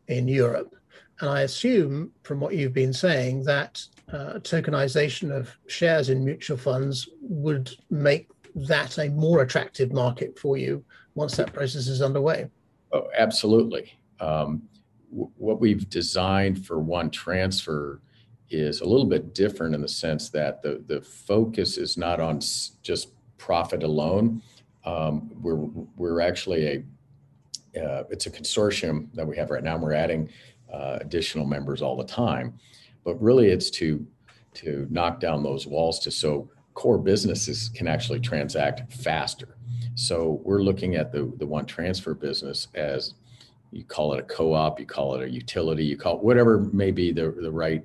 in 0.08 0.28
Europe, 0.28 0.74
and 1.20 1.30
I 1.30 1.42
assume 1.42 2.10
from 2.22 2.40
what 2.40 2.54
you've 2.54 2.72
been 2.74 2.92
saying 2.92 3.44
that 3.44 3.82
uh, 4.12 4.34
tokenization 4.40 5.30
of 5.30 5.56
shares 5.66 6.10
in 6.10 6.24
mutual 6.24 6.56
funds 6.56 7.08
would 7.22 7.70
make 7.90 8.28
that 8.54 8.98
a 8.98 9.08
more 9.10 9.42
attractive 9.42 9.92
market 9.92 10.38
for 10.38 10.56
you 10.56 10.84
once 11.14 11.36
that 11.36 11.52
process 11.52 11.86
is 11.86 12.02
underway? 12.02 12.48
Oh, 12.92 13.08
absolutely. 13.16 13.92
Um, 14.20 14.62
w- 15.10 15.30
what 15.36 15.60
we've 15.60 15.88
designed 15.88 16.64
for 16.64 16.78
one 16.78 17.10
transfer 17.10 18.00
is 18.50 18.80
a 18.80 18.84
little 18.84 19.06
bit 19.06 19.34
different 19.34 19.74
in 19.74 19.80
the 19.80 19.88
sense 19.88 20.28
that 20.30 20.62
the 20.62 20.84
the 20.86 21.00
focus 21.00 21.76
is 21.78 21.96
not 21.96 22.20
on 22.20 22.40
just 22.82 23.08
profit 23.38 23.82
alone. 23.82 24.42
Um, 24.84 25.30
we're 25.40 25.56
we're 25.96 26.20
actually 26.20 26.66
a 26.66 26.84
uh, 27.76 28.04
it's 28.10 28.26
a 28.26 28.30
consortium 28.30 29.08
that 29.14 29.26
we 29.26 29.36
have 29.36 29.50
right 29.50 29.62
now. 29.62 29.74
And 29.74 29.82
We're 29.82 29.94
adding 29.94 30.28
uh, 30.72 30.98
additional 31.00 31.46
members 31.46 31.82
all 31.82 31.96
the 31.96 32.04
time, 32.04 32.58
but 33.04 33.20
really 33.20 33.48
it's 33.48 33.70
to 33.70 34.06
to 34.54 34.86
knock 34.88 35.18
down 35.18 35.42
those 35.42 35.66
walls 35.66 35.98
to 35.98 36.10
so 36.10 36.48
core 36.74 36.98
businesses 36.98 37.68
can 37.68 37.88
actually 37.88 38.20
transact 38.20 38.92
faster. 38.92 39.56
So 39.96 40.40
we're 40.44 40.62
looking 40.62 40.96
at 40.96 41.12
the 41.12 41.32
the 41.38 41.46
one 41.46 41.66
transfer 41.66 42.14
business 42.14 42.68
as 42.74 43.14
you 43.70 43.84
call 43.84 44.14
it 44.14 44.20
a 44.20 44.22
co-op, 44.22 44.78
you 44.78 44.86
call 44.86 45.16
it 45.16 45.24
a 45.24 45.30
utility, 45.30 45.84
you 45.84 45.96
call 45.96 46.16
it 46.16 46.24
whatever 46.24 46.60
may 46.72 46.90
be 46.90 47.12
the 47.12 47.30
the 47.30 47.50
right 47.50 47.84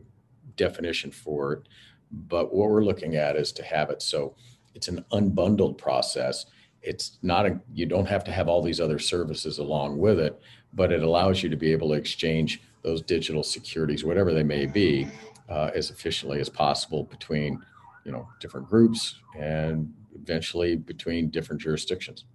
definition 0.56 1.12
for 1.12 1.54
it. 1.54 1.64
But 2.12 2.54
what 2.54 2.70
we're 2.70 2.84
looking 2.84 3.16
at 3.16 3.36
is 3.36 3.52
to 3.54 3.64
have 3.64 3.90
it 3.90 4.02
so 4.02 4.36
it's 4.76 4.88
an 4.88 5.04
unbundled 5.12 5.78
process. 5.78 6.46
It's 6.82 7.18
not 7.22 7.46
a, 7.46 7.60
you 7.74 7.86
don't 7.86 8.08
have 8.08 8.24
to 8.26 8.32
have 8.32 8.48
all 8.48 8.62
these 8.62 8.80
other 8.80 9.00
services 9.00 9.58
along 9.60 9.98
with 9.98 10.20
it, 10.20 10.40
but 10.74 10.92
it 10.92 11.04
allows 11.04 11.44
you 11.44 11.50
to 11.50 11.58
be 11.58 11.72
able 11.72 11.90
to 11.90 11.96
exchange 11.96 12.62
those 12.84 13.02
digital 13.02 13.44
securities, 13.44 14.06
whatever 14.06 14.34
they 14.34 14.44
may 14.44 14.66
be, 14.66 15.08
uh, 15.50 15.72
as 15.76 15.90
efficiently 15.90 16.40
as 16.40 16.50
possible 16.50 17.04
between, 17.04 17.62
you 18.06 18.12
know, 18.12 18.28
different 18.40 18.70
groups 18.70 19.20
and 19.38 19.92
eventually 20.16 20.76
between 20.76 21.30
different 21.30 21.62
jurisdictions. 21.62 22.26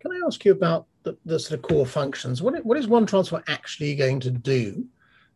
Can 0.00 0.12
I 0.12 0.26
ask 0.26 0.44
you 0.44 0.52
about 0.52 0.86
the, 1.02 1.16
the 1.24 1.38
sort 1.38 1.58
of 1.58 1.62
core 1.62 1.86
functions? 1.86 2.42
What, 2.42 2.64
what 2.64 2.78
is 2.78 2.88
one 2.88 3.06
transfer 3.06 3.42
actually 3.48 3.94
going 3.94 4.20
to 4.20 4.30
do 4.30 4.86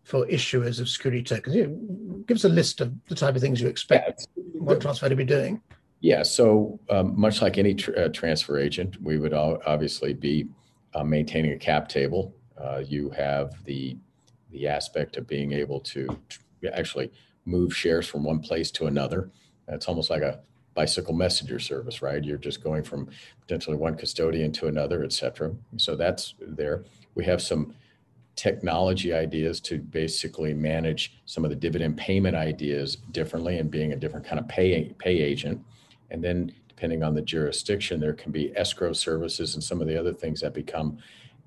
for 0.04 0.26
issuers 0.26 0.80
of 0.80 0.88
security 0.88 1.22
tokens? 1.22 1.56
You 1.56 1.66
know, 1.66 2.24
give 2.26 2.36
us 2.36 2.44
a 2.44 2.48
list 2.48 2.80
of 2.80 2.92
the 3.06 3.14
type 3.14 3.34
of 3.34 3.40
things 3.40 3.60
you 3.60 3.68
expect 3.68 4.26
yeah, 4.36 4.42
one 4.54 4.80
transfer 4.80 5.08
to 5.08 5.16
be 5.16 5.24
doing. 5.24 5.60
Yeah, 6.00 6.22
so 6.22 6.80
um, 6.88 7.18
much 7.18 7.42
like 7.42 7.58
any 7.58 7.74
tr- 7.74 7.96
uh, 7.96 8.08
transfer 8.08 8.58
agent, 8.58 9.00
we 9.02 9.18
would 9.18 9.34
obviously 9.34 10.14
be 10.14 10.48
uh, 10.94 11.04
maintaining 11.04 11.52
a 11.52 11.58
cap 11.58 11.88
table. 11.88 12.34
Uh, 12.58 12.82
you 12.86 13.10
have 13.10 13.62
the 13.64 13.96
the 14.50 14.66
aspect 14.66 15.16
of 15.16 15.28
being 15.28 15.52
able 15.52 15.78
to 15.78 16.08
actually 16.74 17.12
move 17.44 17.74
shares 17.76 18.06
from 18.08 18.24
one 18.24 18.40
place 18.40 18.70
to 18.72 18.86
another. 18.86 19.30
It's 19.68 19.86
almost 19.86 20.10
like 20.10 20.22
a 20.22 20.40
bicycle 20.74 21.14
messenger 21.14 21.60
service, 21.60 22.02
right? 22.02 22.24
You're 22.24 22.36
just 22.38 22.62
going 22.62 22.82
from 22.82 23.08
potentially 23.40 23.76
one 23.76 23.94
custodian 23.94 24.50
to 24.52 24.66
another, 24.66 25.04
et 25.04 25.12
cetera. 25.12 25.52
So 25.76 25.94
that's 25.94 26.34
there. 26.40 26.84
We 27.14 27.24
have 27.26 27.40
some 27.40 27.74
technology 28.34 29.12
ideas 29.12 29.60
to 29.60 29.78
basically 29.78 30.54
manage 30.54 31.20
some 31.26 31.44
of 31.44 31.50
the 31.50 31.56
dividend 31.56 31.96
payment 31.96 32.34
ideas 32.34 32.96
differently 33.12 33.58
and 33.58 33.70
being 33.70 33.92
a 33.92 33.96
different 33.96 34.26
kind 34.26 34.40
of 34.40 34.48
pay 34.48 34.92
pay 34.98 35.18
agent. 35.20 35.60
And 36.10 36.22
then 36.22 36.52
depending 36.68 37.02
on 37.02 37.14
the 37.14 37.22
jurisdiction, 37.22 38.00
there 38.00 38.14
can 38.14 38.32
be 38.32 38.56
escrow 38.56 38.92
services 38.92 39.54
and 39.54 39.62
some 39.62 39.80
of 39.80 39.88
the 39.88 39.98
other 39.98 40.12
things 40.12 40.40
that 40.40 40.54
become 40.54 40.98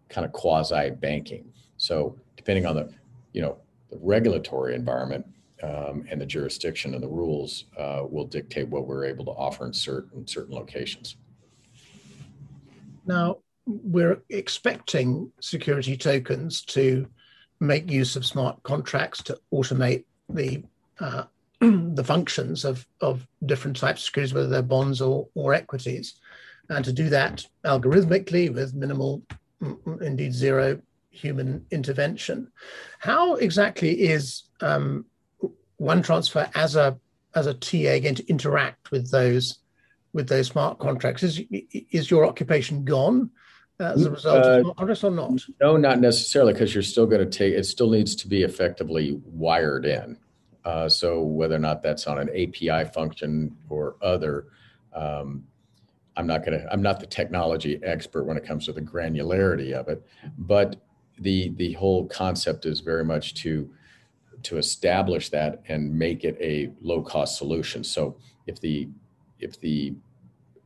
kind 0.10 0.25
of 0.25 0.32
quasi 0.32 0.91
banking. 0.91 1.51
So 1.77 2.15
depending 2.38 2.65
on 2.65 2.75
the, 2.75 2.93
you 3.34 3.41
know, 3.41 3.58
the 3.89 3.98
regulatory 4.01 4.75
environment 4.75 5.25
um, 5.63 6.05
and 6.10 6.20
the 6.20 6.25
jurisdiction 6.25 6.93
and 6.93 7.01
the 7.01 7.08
rules 7.08 7.65
uh, 7.77 8.03
will 8.10 8.25
dictate 8.25 8.67
what 8.67 8.86
we're 8.88 9.05
able 9.05 9.25
to 9.25 9.32
offer 9.32 9.65
in 9.65 9.74
certain 9.74 10.27
certain 10.27 10.53
locations. 10.53 11.15
Now, 13.05 13.38
we're 13.65 14.22
expecting 14.29 15.32
security 15.39 15.96
tokens 15.98 16.62
to 16.63 17.08
make 17.60 17.89
use 17.89 18.15
of 18.15 18.25
smart 18.25 18.62
contracts 18.63 19.24
to 19.24 19.39
automate 19.53 20.03
the 20.29 20.63
uh, 21.00 21.24
the 21.96 22.03
functions 22.03 22.65
of, 22.65 22.86
of 23.01 23.25
different 23.46 23.77
types 23.77 24.01
of 24.01 24.05
securities, 24.05 24.34
whether 24.34 24.48
they're 24.48 24.62
bonds 24.62 25.01
or, 25.01 25.27
or 25.36 25.53
equities, 25.53 26.15
and 26.70 26.84
to 26.86 26.93
do 26.93 27.10
that 27.10 27.46
algorithmically 27.65 28.53
with 28.53 28.74
minimal, 28.74 29.22
indeed 30.01 30.34
zero 30.34 30.82
human 31.10 31.65
intervention. 31.72 32.51
How 33.00 33.36
exactly 33.36 33.91
is 34.01 34.43
um, 34.62 35.05
one 35.77 36.01
transfer 36.01 36.50
as 36.55 36.75
a 36.75 36.98
as 37.36 37.48
a 37.48 37.53
TA 37.53 38.00
going 38.00 38.15
to 38.15 38.27
interact 38.29 38.91
with 38.91 39.10
those 39.10 39.60
with 40.13 40.27
those 40.27 40.48
smart 40.48 40.79
contracts? 40.79 41.24
Is 41.24 41.41
is 41.91 42.10
your 42.10 42.25
occupation 42.25 42.84
gone? 42.84 43.29
as 43.79 44.05
a 44.05 44.12
result 44.12 44.46
uh, 44.46 44.63
of 44.77 45.03
or 45.03 45.12
not? 45.12 45.41
No, 45.60 45.77
not 45.77 46.00
necessarily, 46.00 46.53
because 46.53 46.74
you're 46.74 46.84
still 46.84 47.05
going 47.05 47.27
to 47.27 47.38
take 47.38 47.53
it. 47.53 47.65
Still 47.65 47.89
needs 47.89 48.15
to 48.17 48.27
be 48.27 48.43
effectively 48.43 49.20
wired 49.25 49.86
in. 49.86 50.17
Uh, 50.65 50.88
so 50.88 51.22
whether 51.22 51.55
or 51.55 51.60
not 51.60 51.82
that's 51.82 52.08
on 52.08 52.20
an 52.20 52.29
API 52.29 52.89
function 52.89 53.55
or 53.70 53.96
other, 54.01 54.48
um, 54.93 55.43
I'm 56.15 56.27
not 56.27 56.46
to. 56.46 56.67
I'm 56.72 56.82
not 56.82 57.00
the 57.00 57.08
technology 57.08 57.79
expert 57.84 58.25
when 58.25 58.38
it 58.38 58.46
comes 58.46 58.65
to 58.65 58.74
the 58.74 58.82
granularity 58.82 59.74
of 59.74 59.88
it, 59.88 60.05
but 60.38 60.75
the 61.20 61.50
the 61.55 61.74
whole 61.74 62.05
concept 62.08 62.65
is 62.65 62.82
very 62.82 63.03
much 63.03 63.34
to 63.36 63.70
to 64.43 64.58
establish 64.58 65.29
that 65.29 65.63
and 65.67 65.93
make 65.98 66.24
it 66.24 66.38
a 66.39 66.72
low 66.82 67.01
cost 67.01 67.38
solution. 67.38 67.84
So 67.84 68.17
if 68.46 68.60
the 68.60 68.89
if 69.39 69.60
the 69.60 69.96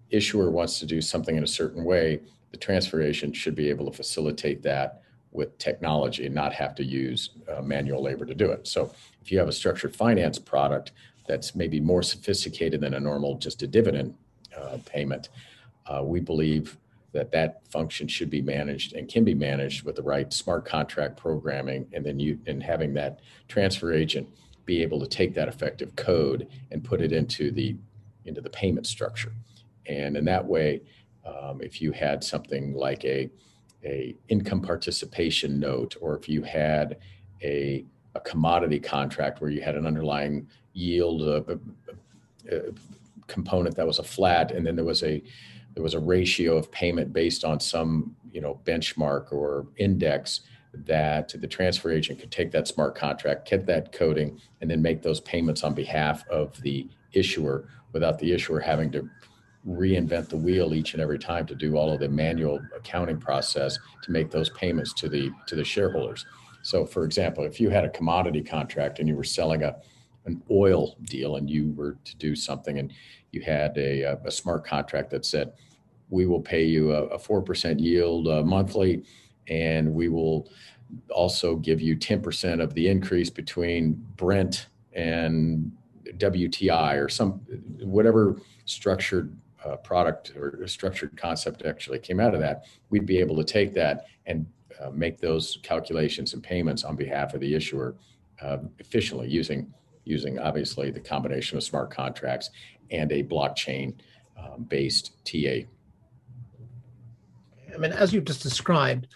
issuer 0.10 0.52
wants 0.52 0.80
to 0.80 0.86
do 0.86 1.02
something 1.02 1.36
in 1.36 1.44
a 1.44 1.48
certain 1.48 1.84
way, 1.84 2.22
the 2.52 2.58
transfer 2.58 3.02
agent 3.02 3.36
should 3.36 3.56
be 3.56 3.70
able 3.70 3.90
to 3.90 3.96
facilitate 3.96 4.64
that 4.64 5.02
with 5.32 5.58
technology 5.58 6.26
and 6.26 6.34
not 6.34 6.54
have 6.54 6.74
to 6.76 6.84
use 6.84 7.32
uh, 7.54 7.62
manual 7.62 8.02
labor 8.02 8.26
to 8.26 8.34
do 8.34 8.50
it. 8.52 8.68
So 8.68 8.92
if 9.28 9.32
you 9.34 9.40
have 9.40 9.50
a 9.50 9.52
structured 9.52 9.94
finance 9.94 10.40
product 10.40 10.94
that's 11.28 11.54
maybe 11.54 11.82
more 11.82 12.02
sophisticated 12.02 12.80
than 12.80 12.94
a 12.94 13.00
normal 13.00 13.38
just 13.38 13.62
a 13.62 13.68
dividend 13.68 14.16
uh, 14.58 14.78
payment, 14.86 15.28
uh, 15.88 16.02
we 16.02 16.22
believe 16.22 16.78
that 17.12 17.30
that 17.34 17.60
function 17.68 18.08
should 18.08 18.30
be 18.30 18.42
managed 18.42 18.94
and 18.94 19.10
can 19.10 19.26
be 19.26 19.36
managed 19.36 19.84
with 19.84 19.98
the 19.98 20.02
right 20.02 20.32
smart 20.32 20.64
contract 20.64 21.18
programming 21.18 21.86
and 21.92 22.06
then 22.06 22.18
you 22.18 22.40
and 22.48 22.64
having 22.64 22.94
that 22.94 23.20
transfer 23.50 23.92
agent 23.92 24.26
be 24.64 24.82
able 24.82 24.98
to 24.98 25.08
take 25.08 25.34
that 25.34 25.50
effective 25.50 25.94
code 25.98 26.48
and 26.72 26.82
put 26.82 27.02
it 27.02 27.12
into 27.12 27.52
the 27.52 27.76
into 28.24 28.40
the 28.40 28.50
payment 28.50 28.88
structure. 28.88 29.34
And 29.88 30.16
in 30.16 30.24
that 30.24 30.46
way 30.46 30.84
um, 31.26 31.60
if 31.62 31.82
you 31.82 31.92
had 31.92 32.24
something 32.24 32.74
like 32.74 33.04
a, 33.04 33.30
a 33.84 34.16
income 34.30 34.62
participation 34.62 35.60
note, 35.60 35.98
or 36.00 36.16
if 36.16 36.30
you 36.30 36.44
had 36.44 36.98
a, 37.44 37.86
a 38.18 38.30
commodity 38.30 38.80
contract 38.80 39.40
where 39.42 39.50
you 39.50 39.62
had 39.62 39.76
an 39.76 39.86
underlying 39.86 40.48
yield 40.74 41.22
uh, 41.22 41.42
uh, 41.52 42.56
uh, 42.56 42.60
component 43.28 43.76
that 43.76 43.88
was 43.88 44.00
a 44.00 44.04
flat, 44.04 44.52
and 44.52 44.66
then 44.66 44.76
there 44.76 44.86
was 44.86 45.04
a 45.04 45.24
there 45.74 45.84
was 45.84 45.94
a 45.94 46.00
ratio 46.00 46.58
of 46.58 46.72
payment 46.72 47.14
based 47.14 47.44
on 47.46 47.60
some 47.60 48.16
you 48.32 48.42
know 48.42 48.60
benchmark 48.66 49.32
or 49.32 49.68
index 49.78 50.42
that 50.74 51.34
the 51.40 51.48
transfer 51.48 51.92
agent 51.92 52.20
could 52.20 52.32
take 52.32 52.52
that 52.52 52.68
smart 52.68 52.94
contract, 52.94 53.50
get 53.50 53.66
that 53.66 53.92
coding, 53.92 54.40
and 54.62 54.70
then 54.70 54.82
make 54.82 55.02
those 55.02 55.20
payments 55.22 55.64
on 55.64 55.74
behalf 55.74 56.28
of 56.30 56.60
the 56.62 56.88
issuer 57.14 57.68
without 57.94 58.20
the 58.20 58.32
issuer 58.32 58.60
having 58.60 58.92
to 58.92 59.10
reinvent 59.68 60.30
the 60.30 60.38
wheel 60.38 60.74
each 60.74 60.94
and 60.94 61.02
every 61.02 61.20
time 61.20 61.46
to 61.46 61.56
do 61.56 61.78
all 61.78 61.92
of 61.92 62.00
the 62.00 62.08
manual 62.08 62.60
accounting 62.76 63.18
process 63.18 63.78
to 64.04 64.12
make 64.12 64.30
those 64.32 64.50
payments 64.52 64.94
to 64.94 65.10
the 65.10 65.32
to 65.48 65.56
the 65.56 65.64
shareholders. 65.64 66.26
So, 66.68 66.86
for 66.86 67.06
example, 67.06 67.46
if 67.46 67.62
you 67.62 67.70
had 67.70 67.86
a 67.86 67.90
commodity 67.90 68.44
contract 68.44 69.00
and 69.00 69.08
you 69.08 69.16
were 69.16 69.24
selling 69.24 69.64
a 69.64 69.78
an 70.26 70.44
oil 70.52 70.98
deal 71.04 71.38
and 71.38 71.50
you 71.50 71.72
were 71.72 71.98
to 72.04 72.18
do 72.18 72.36
something 72.36 72.80
and 72.80 72.92
you 73.32 73.40
had 73.40 73.78
a, 73.78 74.18
a 74.26 74.30
smart 74.30 74.66
contract 74.66 75.10
that 75.12 75.26
said, 75.26 75.54
we 76.10 76.26
will 76.26 76.42
pay 76.42 76.66
you 76.66 76.92
a, 76.92 77.18
4% 77.18 77.80
yield 77.80 78.28
uh, 78.28 78.44
monthly 78.44 79.06
and 79.48 79.94
we 79.94 80.10
will 80.10 80.50
also 81.10 81.56
give 81.56 81.80
you 81.80 81.96
10% 81.96 82.62
of 82.62 82.74
the 82.74 82.90
increase 82.90 83.30
between 83.30 84.06
Brent 84.18 84.68
and 84.92 85.72
WTI 86.18 87.02
or 87.02 87.08
some 87.08 87.40
whatever 87.80 88.42
structured 88.66 89.34
uh, 89.64 89.78
product 89.78 90.34
or 90.36 90.68
structured 90.68 91.16
concept 91.16 91.64
actually 91.66 92.00
came 92.00 92.20
out 92.20 92.34
of 92.34 92.42
that, 92.42 92.66
we'd 92.90 93.06
be 93.06 93.20
able 93.20 93.38
to 93.38 93.46
take 93.46 93.74
that 93.74 94.08
and 94.26 94.46
uh, 94.82 94.90
make 94.92 95.20
those 95.20 95.58
calculations 95.64 96.34
and 96.34 96.44
payments 96.44 96.84
on 96.84 96.96
behalf 96.96 97.34
of 97.34 97.42
the 97.42 97.54
issuer 97.54 97.96
uh, 98.42 98.58
efficiently 98.80 99.28
using 99.28 99.74
using 100.06 100.40
obviously 100.40 100.90
the 100.90 101.00
combination 101.00 101.58
of 101.58 101.64
smart 101.64 101.92
contracts 101.92 102.50
and 102.92 103.12
a 103.12 103.24
blockchain 103.24 103.94
um, 104.38 104.64
based 104.64 105.12
TA. 105.26 105.68
I 107.74 107.78
mean, 107.78 107.92
as 107.92 108.14
you've 108.14 108.26
just 108.26 108.42
described 108.42 109.08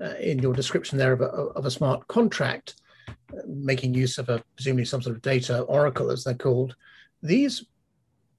uh, 0.00 0.14
in 0.20 0.40
your 0.40 0.52
description 0.52 0.98
there 0.98 1.12
of 1.12 1.20
a, 1.20 1.26
of 1.26 1.64
a 1.64 1.70
smart 1.70 2.08
contract, 2.08 2.74
uh, 3.08 3.42
making 3.46 3.94
use 3.94 4.18
of 4.18 4.28
a 4.28 4.42
presumably 4.56 4.84
some 4.84 5.00
sort 5.00 5.14
of 5.14 5.22
data 5.22 5.60
oracle, 5.62 6.10
as 6.10 6.24
they're 6.24 6.34
called, 6.34 6.74
these 7.22 7.64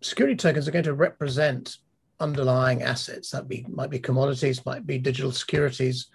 security 0.01 0.35
tokens 0.35 0.67
are 0.67 0.71
going 0.71 0.83
to 0.83 0.93
represent 0.93 1.77
underlying 2.19 2.83
assets. 2.83 3.31
That 3.31 3.47
be 3.47 3.65
might 3.69 3.89
be 3.89 3.99
commodities, 3.99 4.65
might 4.65 4.85
be 4.85 4.97
digital 4.97 5.31
securities, 5.31 6.07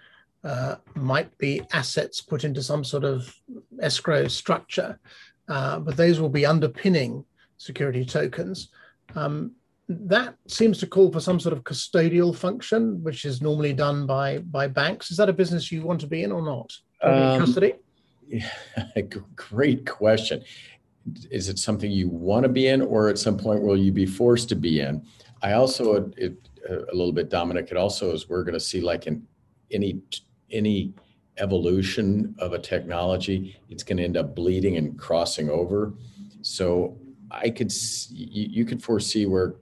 uh, 0.43 0.75
might 0.95 1.35
be 1.37 1.61
assets 1.73 2.21
put 2.21 2.43
into 2.43 2.63
some 2.63 2.83
sort 2.83 3.03
of 3.03 3.33
escrow 3.81 4.27
structure, 4.27 4.99
uh, 5.47 5.79
but 5.79 5.97
those 5.97 6.19
will 6.19 6.29
be 6.29 6.45
underpinning 6.45 7.25
security 7.57 8.05
tokens. 8.05 8.69
Um, 9.15 9.51
that 9.89 10.35
seems 10.47 10.77
to 10.79 10.87
call 10.87 11.11
for 11.11 11.19
some 11.19 11.39
sort 11.39 11.53
of 11.53 11.63
custodial 11.63 12.35
function, 12.35 13.03
which 13.03 13.25
is 13.25 13.41
normally 13.41 13.73
done 13.73 14.05
by 14.05 14.37
by 14.37 14.67
banks. 14.67 15.09
Is 15.09 15.17
that 15.17 15.29
a 15.29 15.33
business 15.33 15.71
you 15.71 15.81
want 15.81 15.99
to 16.01 16.07
be 16.07 16.23
in 16.23 16.31
or 16.31 16.41
not? 16.41 16.71
Um, 17.01 17.39
custody. 17.45 17.73
Yeah, 18.31 19.01
great 19.35 19.87
question. 19.87 20.43
Is 21.31 21.49
it 21.49 21.57
something 21.57 21.89
you 21.89 22.07
want 22.07 22.43
to 22.43 22.49
be 22.49 22.67
in, 22.67 22.83
or 22.83 23.09
at 23.09 23.17
some 23.17 23.37
point 23.37 23.63
will 23.63 23.75
you 23.75 23.91
be 23.91 24.05
forced 24.05 24.49
to 24.49 24.55
be 24.55 24.81
in? 24.81 25.03
I 25.41 25.53
also, 25.53 26.11
it, 26.15 26.37
a 26.69 26.93
little 26.95 27.11
bit, 27.11 27.29
Dominic. 27.29 27.69
It 27.71 27.77
also 27.77 28.11
is 28.11 28.29
we're 28.29 28.43
going 28.43 28.53
to 28.53 28.59
see 28.59 28.81
like 28.81 29.07
in 29.07 29.25
any 29.71 29.99
any 30.51 30.93
evolution 31.37 32.35
of 32.39 32.53
a 32.53 32.59
technology, 32.59 33.57
it's 33.69 33.83
going 33.83 33.97
to 33.97 34.03
end 34.03 34.17
up 34.17 34.35
bleeding 34.35 34.77
and 34.77 34.97
crossing 34.99 35.49
over. 35.49 35.93
So 36.41 36.97
I 37.31 37.49
could 37.49 37.71
you, 38.11 38.65
could 38.65 38.81
foresee 38.81 39.25
where 39.25 39.55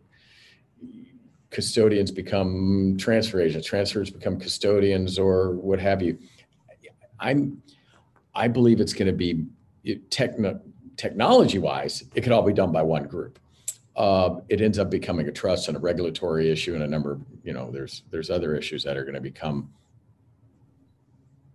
custodians 1.50 2.12
become 2.12 2.98
transfer 3.00 3.40
agents, 3.40 3.68
transfers 3.68 4.10
become 4.10 4.40
custodians, 4.40 5.18
or 5.18 5.54
what 5.54 5.80
have 5.80 6.02
you. 6.02 6.18
I'm 7.20 7.62
I 8.36 8.48
believe 8.48 8.80
it's 8.80 8.94
going 8.94 9.08
to 9.08 9.14
be 9.14 9.46
techno, 10.10 10.62
technology 10.96 11.58
wise, 11.58 12.04
it 12.14 12.22
could 12.22 12.32
all 12.32 12.44
be 12.44 12.54
done 12.54 12.72
by 12.72 12.84
one 12.84 13.08
group. 13.08 13.40
Uh, 13.96 14.42
it 14.50 14.62
ends 14.62 14.78
up 14.78 14.92
becoming 14.92 15.28
a 15.28 15.32
trust 15.32 15.68
and 15.68 15.78
a 15.78 15.80
regulatory 15.80 16.52
issue 16.52 16.76
and 16.76 16.84
a 16.84 16.88
number 16.88 17.14
of, 17.14 17.22
you 17.44 17.52
know, 17.52 17.72
there's 17.72 18.04
there's 18.12 18.30
other 18.30 18.56
issues 18.56 18.84
that 18.84 18.96
are 18.96 19.04
going 19.04 19.16
to 19.16 19.22
become 19.22 19.72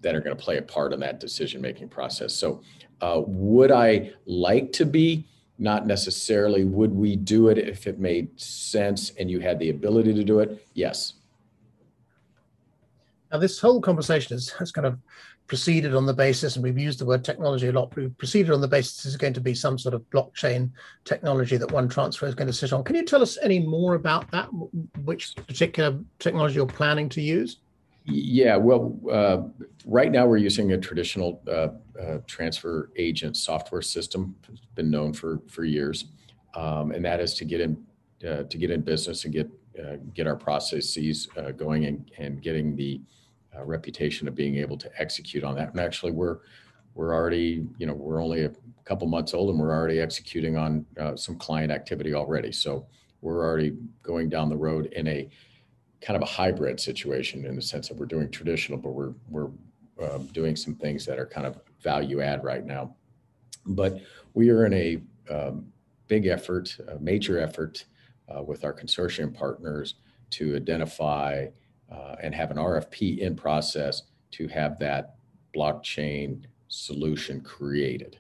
that 0.03 0.15
are 0.15 0.21
going 0.21 0.37
to 0.37 0.43
play 0.43 0.59
a 0.59 0.63
part 0.63 0.93
in 0.93 1.01
that 1.01 1.21
decision 1.21 1.61
making 1.61 1.89
process. 1.89 2.35
So, 2.35 2.61
uh, 3.01 3.23
would 3.27 3.73
I 3.73 4.13
like 4.27 4.73
to 4.73 4.87
be? 4.87 5.27
Not 5.59 5.87
necessarily. 5.87 6.65
Would 6.65 6.93
we 6.93 7.17
do 7.17 7.49
it 7.49 7.59
if 7.59 7.87
it 7.87 7.99
made 7.99 8.39
sense 8.41 9.11
and 9.19 9.31
you 9.31 9.41
had 9.41 9.59
the 9.59 9.71
ability 9.71 10.13
to 10.15 10.25
do 10.25 10.41
it? 10.41 10.67
Yes. 10.75 11.15
Now, 13.31 13.39
this 13.39 13.59
whole 13.59 13.81
conversation 13.81 14.37
has, 14.37 14.51
has 14.51 14.71
kind 14.71 14.87
of 14.87 14.99
proceeded 15.47 15.95
on 15.95 16.07
the 16.07 16.15
basis, 16.15 16.57
and 16.57 16.63
we've 16.63 16.79
used 16.79 16.99
the 16.99 17.05
word 17.05 17.25
technology 17.25 17.69
a 17.69 17.73
lot, 17.73 17.95
we've 17.97 18.17
proceeded 18.19 18.53
on 18.53 18.61
the 18.61 18.69
basis 18.69 19.05
is 19.05 19.17
going 19.17 19.33
to 19.33 19.41
be 19.41 19.55
some 19.55 19.79
sort 19.79 19.95
of 19.95 20.03
blockchain 20.11 20.71
technology 21.05 21.57
that 21.57 21.71
one 21.71 21.89
transfer 21.89 22.27
is 22.27 22.35
going 22.35 22.47
to 22.47 22.53
sit 22.53 22.73
on. 22.73 22.85
Can 22.85 22.97
you 22.97 23.05
tell 23.05 23.23
us 23.23 23.39
any 23.43 23.59
more 23.59 23.95
about 23.95 24.31
that? 24.31 24.47
Which 25.05 25.35
particular 25.35 25.99
technology 26.19 26.57
you're 26.57 26.67
planning 26.67 27.09
to 27.11 27.21
use? 27.21 27.59
Yeah, 28.05 28.57
well, 28.57 28.99
uh, 29.11 29.43
right 29.87 30.11
now 30.11 30.27
we're 30.27 30.39
using 30.39 30.73
a 30.73 30.79
traditional 30.79 31.41
uh, 31.47 31.69
uh, 32.01 32.19
transfer 32.27 32.91
agent 32.97 33.37
software 33.37 33.83
system. 33.83 34.35
It's 34.49 34.67
been 34.75 34.91
known 34.91 35.13
for 35.13 35.41
for 35.49 35.65
years, 35.65 36.07
um, 36.57 36.91
and 36.91 37.05
that 37.05 37.21
is 37.21 37.35
to 37.35 37.45
get 37.45 37.61
in 37.61 37.81
uh, 38.29 38.43
to 38.45 38.59
get 38.59 38.73
in 38.73 38.81
business 38.81 39.25
and 39.25 39.33
get 39.33 39.49
uh, 39.79 39.97
get 40.15 40.27
our 40.27 40.35
processes 40.35 41.29
uh, 41.37 41.53
going 41.53 41.85
and, 41.85 42.11
and 42.19 42.43
getting 42.43 42.75
the 42.75 43.01
reputation 43.65 44.27
of 44.27 44.35
being 44.35 44.57
able 44.57 44.79
to 44.79 44.91
execute 44.99 45.45
on 45.45 45.55
that. 45.55 45.71
And 45.71 45.79
actually, 45.79 46.11
we're 46.11 46.39
we're 46.95 47.15
already 47.15 47.65
you 47.79 47.87
know 47.87 47.95
we're 47.95 48.21
only 48.21 48.45
a 48.45 48.53
couple 48.85 49.07
months 49.07 49.33
old 49.33 49.51
and 49.51 49.61
we're 49.61 49.71
already 49.71 50.01
executing 50.01 50.57
on 50.57 50.85
some 51.17 51.37
client 51.37 51.71
activity 51.71 52.15
already. 52.15 52.51
So 52.51 52.85
we're 53.21 53.45
already 53.45 53.77
going 54.03 54.29
down 54.29 54.49
the 54.49 54.57
road 54.57 54.87
in 54.87 55.07
a 55.07 55.29
kind 56.03 56.17
of 56.17 56.23
a 56.23 56.31
hybrid 56.31 56.81
situation 56.81 57.47
in 57.47 57.57
the 57.57 57.63
sense 57.63 57.89
that 57.89 57.97
we're 57.97 58.07
doing 58.07 58.31
traditional, 58.31 58.79
but 58.79 58.91
we're 58.91 59.15
we're 59.29 59.51
um, 60.03 60.27
doing 60.33 60.57
some 60.57 60.75
things 60.75 61.07
that 61.07 61.19
are 61.19 61.27
kind 61.27 61.47
of 61.47 61.61
value 61.81 62.21
add 62.21 62.43
right 62.43 62.67
now. 62.67 62.95
But 63.67 64.01
we 64.35 64.51
are 64.51 64.67
in 64.67 64.73
a 64.73 65.01
um, 65.31 65.73
big 66.09 66.27
effort, 66.27 66.77
a 66.89 66.99
major 66.99 67.39
effort 67.39 67.85
uh, 68.29 68.43
with 68.43 68.65
our 68.65 68.73
consortium 68.73 69.33
partners 69.33 69.95
to 70.31 70.57
identify 70.57 71.47
uh, 71.91 72.17
and 72.23 72.35
have 72.35 72.51
an 72.51 72.57
RFP 72.57 73.19
in 73.19 73.37
process 73.37 74.03
to 74.33 74.49
have 74.49 74.79
that 74.79 75.17
blockchain 75.55 76.45
solution 76.69 77.41
created. 77.43 78.19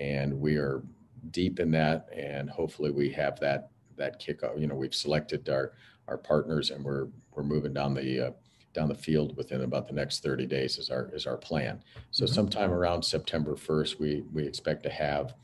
And 0.00 0.40
we 0.40 0.56
are 0.56 0.82
deep 1.30 1.58
in 1.60 1.70
that, 1.72 2.08
and 2.16 2.48
hopefully 2.48 2.90
we 2.90 3.10
have 3.10 3.38
that 3.40 3.70
that 3.96 4.20
kickoff. 4.20 4.58
You 4.58 4.68
know, 4.68 4.76
we've 4.76 4.94
selected 4.94 5.48
our 5.48 5.72
our 6.08 6.18
partners, 6.18 6.70
and 6.70 6.84
we're 6.84 7.08
we're 7.34 7.42
moving 7.42 7.72
down 7.72 7.94
the 7.94 8.28
uh, 8.28 8.30
down 8.74 8.88
the 8.88 8.94
field 8.94 9.36
within 9.36 9.62
about 9.62 9.86
the 9.86 9.92
next 9.92 10.22
30 10.22 10.46
days 10.46 10.78
is 10.78 10.90
our 10.90 11.10
is 11.12 11.26
our 11.26 11.36
plan. 11.36 11.82
So 12.10 12.24
mm-hmm. 12.24 12.34
sometime 12.34 12.70
around 12.72 13.02
September 13.02 13.54
1st, 13.54 13.98
we 13.98 14.24
we 14.32 14.46
expect 14.46 14.82
to 14.84 14.90
have 14.90 15.34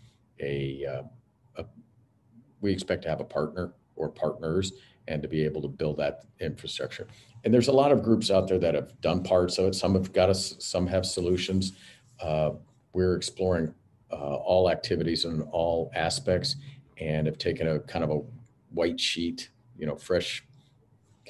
a, 0.40 0.84
uh, 0.86 1.02
a 1.56 1.64
we 2.60 2.72
expect 2.72 3.02
to 3.02 3.08
have 3.08 3.20
a 3.20 3.24
partner 3.24 3.74
or 3.96 4.08
partners 4.08 4.72
and 5.06 5.22
to 5.22 5.28
be 5.28 5.44
able 5.44 5.60
to 5.62 5.68
build 5.68 5.98
that 5.98 6.24
infrastructure. 6.40 7.06
And 7.44 7.52
there's 7.52 7.68
a 7.68 7.72
lot 7.72 7.92
of 7.92 8.02
groups 8.02 8.30
out 8.30 8.48
there 8.48 8.58
that 8.58 8.74
have 8.74 8.98
done 9.00 9.22
parts 9.22 9.58
of 9.58 9.66
it. 9.66 9.74
Some 9.74 9.94
have 9.94 10.12
got 10.12 10.30
us, 10.30 10.54
some 10.60 10.86
have 10.86 11.04
solutions. 11.04 11.72
Uh, 12.20 12.52
we're 12.94 13.16
exploring 13.16 13.74
uh, 14.10 14.36
all 14.36 14.70
activities 14.70 15.24
and 15.26 15.42
all 15.50 15.90
aspects 15.94 16.56
and 16.98 17.26
have 17.26 17.36
taken 17.36 17.68
a 17.68 17.80
kind 17.80 18.04
of 18.04 18.10
a 18.10 18.20
white 18.70 18.98
sheet, 18.98 19.50
you 19.76 19.86
know, 19.86 19.96
fresh 19.96 20.44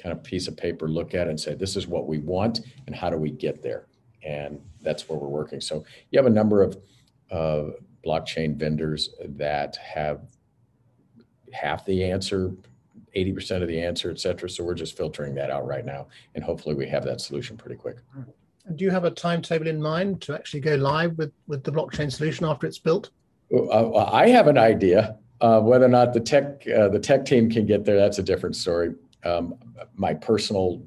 kind 0.05 0.15
of 0.15 0.23
piece 0.23 0.47
of 0.47 0.55
paper, 0.55 0.87
look 0.87 1.15
at 1.15 1.25
it 1.25 1.31
and 1.31 1.39
say, 1.39 1.55
this 1.55 1.75
is 1.75 1.87
what 1.87 2.05
we 2.05 2.19
want 2.19 2.59
and 2.85 2.95
how 2.95 3.09
do 3.09 3.17
we 3.17 3.31
get 3.31 3.63
there? 3.63 3.87
And 4.23 4.61
that's 4.81 5.09
where 5.09 5.17
we're 5.17 5.27
working. 5.27 5.59
So 5.59 5.83
you 6.11 6.19
have 6.19 6.27
a 6.27 6.35
number 6.41 6.61
of 6.61 6.77
uh, 7.31 7.71
blockchain 8.05 8.55
vendors 8.55 9.09
that 9.29 9.77
have 9.77 10.21
half 11.53 11.85
the 11.85 12.03
answer, 12.03 12.53
80% 13.15 13.63
of 13.63 13.67
the 13.67 13.81
answer, 13.81 14.11
et 14.11 14.19
cetera. 14.19 14.47
So 14.47 14.63
we're 14.63 14.75
just 14.75 14.95
filtering 14.95 15.33
that 15.35 15.49
out 15.49 15.65
right 15.65 15.83
now. 15.83 16.05
And 16.35 16.43
hopefully 16.43 16.75
we 16.75 16.87
have 16.87 17.03
that 17.05 17.19
solution 17.19 17.57
pretty 17.57 17.77
quick. 17.77 17.97
Do 18.75 18.85
you 18.85 18.91
have 18.91 19.05
a 19.05 19.11
timetable 19.11 19.65
in 19.65 19.81
mind 19.81 20.21
to 20.21 20.35
actually 20.35 20.59
go 20.59 20.75
live 20.75 21.17
with, 21.17 21.31
with 21.47 21.63
the 21.63 21.71
blockchain 21.71 22.11
solution 22.11 22.45
after 22.45 22.67
it's 22.67 22.77
built? 22.77 23.09
Uh, 23.51 24.05
I 24.05 24.29
have 24.29 24.45
an 24.45 24.59
idea. 24.59 25.17
Uh, 25.41 25.61
whether 25.61 25.85
or 25.85 25.89
not 25.89 26.13
the 26.13 26.19
tech 26.19 26.63
uh, 26.69 26.87
the 26.87 26.97
tech 26.97 27.25
team 27.25 27.49
can 27.49 27.65
get 27.65 27.83
there, 27.83 27.97
that's 27.97 28.19
a 28.19 28.23
different 28.23 28.55
story. 28.55 28.93
Um, 29.25 29.55
my 29.95 30.13
personal 30.13 30.81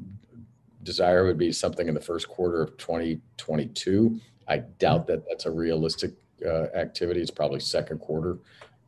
desire 0.83 1.27
would 1.27 1.39
be 1.39 1.53
something 1.53 1.89
in 1.89 1.95
the 1.95 2.01
first 2.01 2.29
quarter 2.29 2.63
of 2.63 2.77
2022. 2.79 4.21
I 4.47 4.59
doubt 4.59 5.07
that 5.09 5.25
that's 5.29 5.45
a 5.47 5.51
realistic 5.51 6.13
uh, 6.47 6.67
activity. 6.75 7.21
It's 7.21 7.31
probably 7.31 7.61
second 7.61 7.99
quarter, 7.99 8.39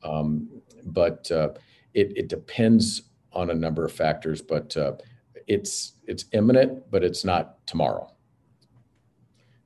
um, 0.03 0.49
but 0.87 1.31
uh, 1.31 1.51
it, 1.95 2.17
it, 2.17 2.29
depends 2.29 3.03
on 3.33 3.51
a 3.51 3.55
number 3.55 3.85
of 3.85 3.93
factors. 3.93 4.41
But 4.41 4.75
uh, 4.77 4.93
it's 5.47 5.95
it's 6.07 6.27
imminent, 6.33 6.91
but 6.91 7.03
it's 7.03 7.25
not 7.25 7.67
tomorrow. 7.67 8.11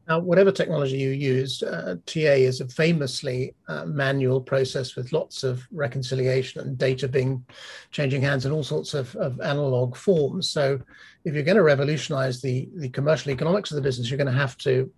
Now, 0.06 0.18
whatever 0.18 0.52
technology 0.52 0.98
you 0.98 1.10
use, 1.10 1.62
uh, 1.62 1.96
TA 2.04 2.36
is 2.36 2.60
a 2.60 2.68
famously 2.68 3.54
uh, 3.68 3.86
manual 3.86 4.40
process 4.40 4.96
with 4.96 5.12
lots 5.12 5.44
of 5.44 5.66
reconciliation 5.72 6.60
and 6.60 6.76
data 6.76 7.08
being 7.08 7.44
changing 7.90 8.20
hands 8.20 8.44
in 8.44 8.52
all 8.52 8.62
sorts 8.62 8.92
of, 8.92 9.16
of 9.16 9.40
analog 9.40 9.96
forms. 9.96 10.50
So, 10.50 10.78
if 11.24 11.34
you're 11.34 11.42
going 11.42 11.56
to 11.56 11.62
revolutionize 11.62 12.42
the, 12.42 12.68
the 12.76 12.90
commercial 12.90 13.30
economics 13.30 13.70
of 13.70 13.76
the 13.76 13.82
business, 13.82 14.10
you're 14.10 14.18
going 14.18 14.26
to 14.26 14.32
have 14.32 14.58
to 14.58 14.90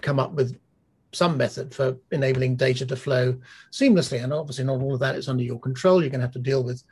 come 0.00 0.18
up 0.18 0.32
with 0.32 0.58
some 1.12 1.36
method 1.36 1.72
for 1.74 1.96
enabling 2.10 2.56
data 2.56 2.86
to 2.86 2.96
flow 2.96 3.38
seamlessly. 3.70 4.22
And 4.22 4.32
obviously, 4.32 4.64
not 4.64 4.80
all 4.80 4.94
of 4.94 5.00
that 5.00 5.14
is 5.14 5.28
under 5.28 5.44
your 5.44 5.60
control. 5.60 6.00
You're 6.00 6.10
going 6.10 6.20
to 6.20 6.26
have 6.26 6.32
to 6.32 6.38
deal 6.40 6.64
with 6.64 6.82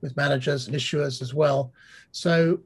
with 0.00 0.16
managers 0.16 0.66
and 0.66 0.76
issuers 0.76 1.20
as 1.20 1.34
well. 1.34 1.72
So, 2.12 2.60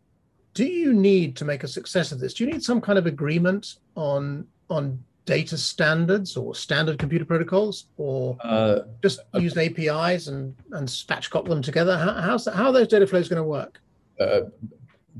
do 0.54 0.64
you 0.64 0.94
need 0.94 1.36
to 1.36 1.44
make 1.44 1.64
a 1.64 1.68
success 1.68 2.12
of 2.12 2.20
this? 2.20 2.34
Do 2.34 2.44
you 2.44 2.50
need 2.50 2.62
some 2.62 2.80
kind 2.80 2.98
of 2.98 3.06
agreement 3.06 3.76
on 3.96 4.46
on 4.70 5.02
data 5.26 5.56
standards 5.56 6.36
or 6.36 6.54
standard 6.54 6.98
computer 6.98 7.24
protocols, 7.24 7.86
or 7.96 8.36
uh, 8.42 8.80
just 9.02 9.20
uh, 9.34 9.38
use 9.38 9.56
APIs 9.56 10.28
and 10.28 10.54
and 10.72 10.88
spatchcock 10.88 11.48
them 11.48 11.60
together? 11.60 11.98
How, 11.98 12.14
how's 12.14 12.44
that, 12.44 12.54
how 12.54 12.66
are 12.66 12.72
those 12.72 12.88
data 12.88 13.06
flows 13.06 13.28
going 13.28 13.42
to 13.42 13.48
work? 13.48 13.80
Uh, 14.18 14.42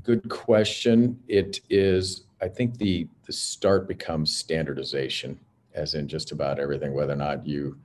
good 0.02 0.28
question. 0.28 1.18
It 1.28 1.60
is. 1.68 2.24
I 2.40 2.48
think 2.48 2.78
the 2.78 3.08
the 3.26 3.32
start 3.32 3.88
becomes 3.88 4.34
standardization, 4.34 5.38
as 5.74 5.94
in 5.94 6.06
just 6.06 6.30
about 6.30 6.60
everything. 6.60 6.94
Whether 6.94 7.12
or 7.12 7.16
not 7.16 7.44
you 7.44 7.76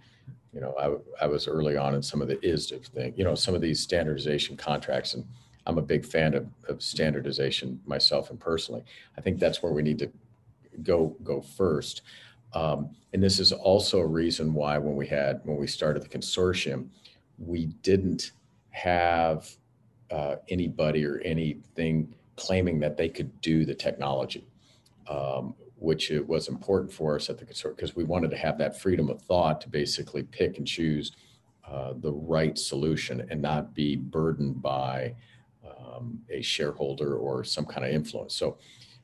you 0.53 0.61
know, 0.61 0.73
I, 0.79 1.25
I 1.25 1.27
was 1.27 1.47
early 1.47 1.77
on 1.77 1.93
in 1.93 2.01
some 2.01 2.23
of 2.23 2.27
the 2.27 2.37
ISDIF 2.37 2.87
thing, 2.87 3.13
you 3.15 3.23
know, 3.23 3.35
some 3.35 3.53
of 3.53 3.61
these 3.61 3.79
standardization 3.79 4.57
contracts 4.57 5.13
and 5.13 5.23
I'm 5.69 5.77
a 5.77 5.83
big 5.83 6.03
fan 6.03 6.33
of, 6.33 6.47
of 6.67 6.81
standardization 6.81 7.79
myself 7.85 8.31
and 8.31 8.39
personally. 8.39 8.83
I 9.15 9.21
think 9.21 9.39
that's 9.39 9.61
where 9.61 9.71
we 9.71 9.83
need 9.83 9.99
to 9.99 10.11
go 10.81 11.15
go 11.23 11.41
first. 11.41 12.01
Um, 12.53 12.89
and 13.13 13.21
this 13.21 13.39
is 13.39 13.51
also 13.51 13.99
a 13.99 14.07
reason 14.07 14.55
why 14.55 14.79
when 14.79 14.95
we 14.95 15.05
had 15.05 15.41
when 15.43 15.57
we 15.57 15.67
started 15.67 16.01
the 16.01 16.09
consortium, 16.09 16.87
we 17.37 17.67
didn't 17.83 18.31
have 18.71 19.47
uh, 20.09 20.37
anybody 20.49 21.05
or 21.05 21.19
anything 21.19 22.15
claiming 22.35 22.79
that 22.79 22.97
they 22.97 23.09
could 23.09 23.39
do 23.41 23.63
the 23.63 23.75
technology, 23.75 24.47
um, 25.07 25.53
which 25.75 26.09
it 26.09 26.27
was 26.27 26.47
important 26.47 26.91
for 26.91 27.15
us 27.15 27.29
at 27.29 27.37
the 27.37 27.45
consortium 27.45 27.75
because 27.75 27.95
we 27.95 28.03
wanted 28.03 28.31
to 28.31 28.37
have 28.37 28.57
that 28.57 28.79
freedom 28.79 29.07
of 29.07 29.21
thought 29.21 29.61
to 29.61 29.69
basically 29.69 30.23
pick 30.23 30.57
and 30.57 30.65
choose 30.65 31.11
uh, 31.69 31.93
the 31.97 32.11
right 32.11 32.57
solution 32.57 33.27
and 33.29 33.39
not 33.39 33.75
be 33.75 33.95
burdened 33.95 34.59
by 34.63 35.13
um, 35.99 36.19
a 36.29 36.41
shareholder 36.41 37.15
or 37.15 37.43
some 37.43 37.65
kind 37.65 37.85
of 37.85 37.93
influence. 37.93 38.35
So, 38.35 38.57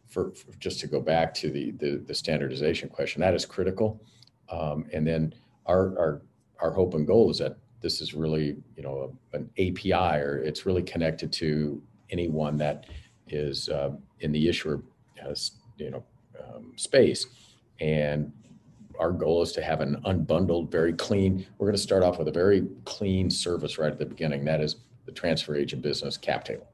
for, 0.07 0.31
for, 0.31 0.51
just 0.59 0.79
to 0.79 0.87
go 0.87 1.01
back 1.01 1.33
to 1.35 1.51
the, 1.51 1.71
the, 1.71 1.97
the 1.97 2.13
standardization 2.13 2.89
question, 2.89 3.21
that 3.21 3.33
is 3.33 3.45
critical. 3.45 4.01
Um, 4.49 4.85
and 4.93 5.05
then 5.05 5.33
our, 5.65 5.97
our 5.99 6.21
our 6.61 6.71
hope 6.71 6.93
and 6.93 7.05
goal 7.05 7.29
is 7.29 7.37
that 7.39 7.57
this 7.81 8.01
is 8.01 8.13
really 8.13 8.57
you 8.75 8.83
know 8.83 9.15
an 9.33 9.49
API 9.59 10.19
or 10.21 10.41
it's 10.43 10.65
really 10.65 10.83
connected 10.83 11.31
to 11.33 11.81
anyone 12.09 12.57
that 12.57 12.85
is 13.27 13.69
uh, 13.69 13.91
in 14.21 14.31
the 14.31 14.47
issuer 14.47 14.81
has 15.15 15.51
you 15.77 15.91
know 15.91 16.03
um, 16.43 16.71
space 16.75 17.27
and 17.79 18.31
our 18.99 19.11
goal 19.11 19.41
is 19.41 19.51
to 19.51 19.61
have 19.61 19.81
an 19.81 19.97
unbundled 20.05 20.71
very 20.71 20.93
clean 20.93 21.45
we're 21.57 21.67
going 21.67 21.75
to 21.75 21.81
start 21.81 22.03
off 22.03 22.17
with 22.17 22.27
a 22.27 22.31
very 22.31 22.65
clean 22.85 23.29
service 23.29 23.77
right 23.77 23.91
at 23.91 23.99
the 23.99 24.05
beginning 24.05 24.45
that 24.45 24.61
is 24.61 24.77
the 25.05 25.11
transfer 25.11 25.55
agent 25.55 25.81
business 25.81 26.17
cap 26.17 26.43
table 26.43 26.67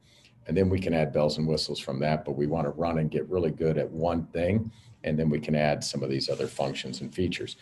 and 0.47 0.57
then 0.57 0.69
we 0.69 0.79
can 0.79 0.93
add 0.93 1.13
bells 1.13 1.37
and 1.37 1.47
whistles 1.47 1.79
from 1.79 1.99
that 1.99 2.25
but 2.25 2.33
we 2.33 2.47
want 2.47 2.65
to 2.65 2.71
run 2.71 2.99
and 2.99 3.11
get 3.11 3.27
really 3.29 3.51
good 3.51 3.77
at 3.77 3.89
one 3.89 4.25
thing 4.27 4.71
and 5.03 5.17
then 5.17 5.29
we 5.29 5.39
can 5.39 5.55
add 5.55 5.83
some 5.83 6.03
of 6.03 6.09
these 6.09 6.29
other 6.29 6.47
functions 6.47 7.01
and 7.01 7.13
features 7.13 7.57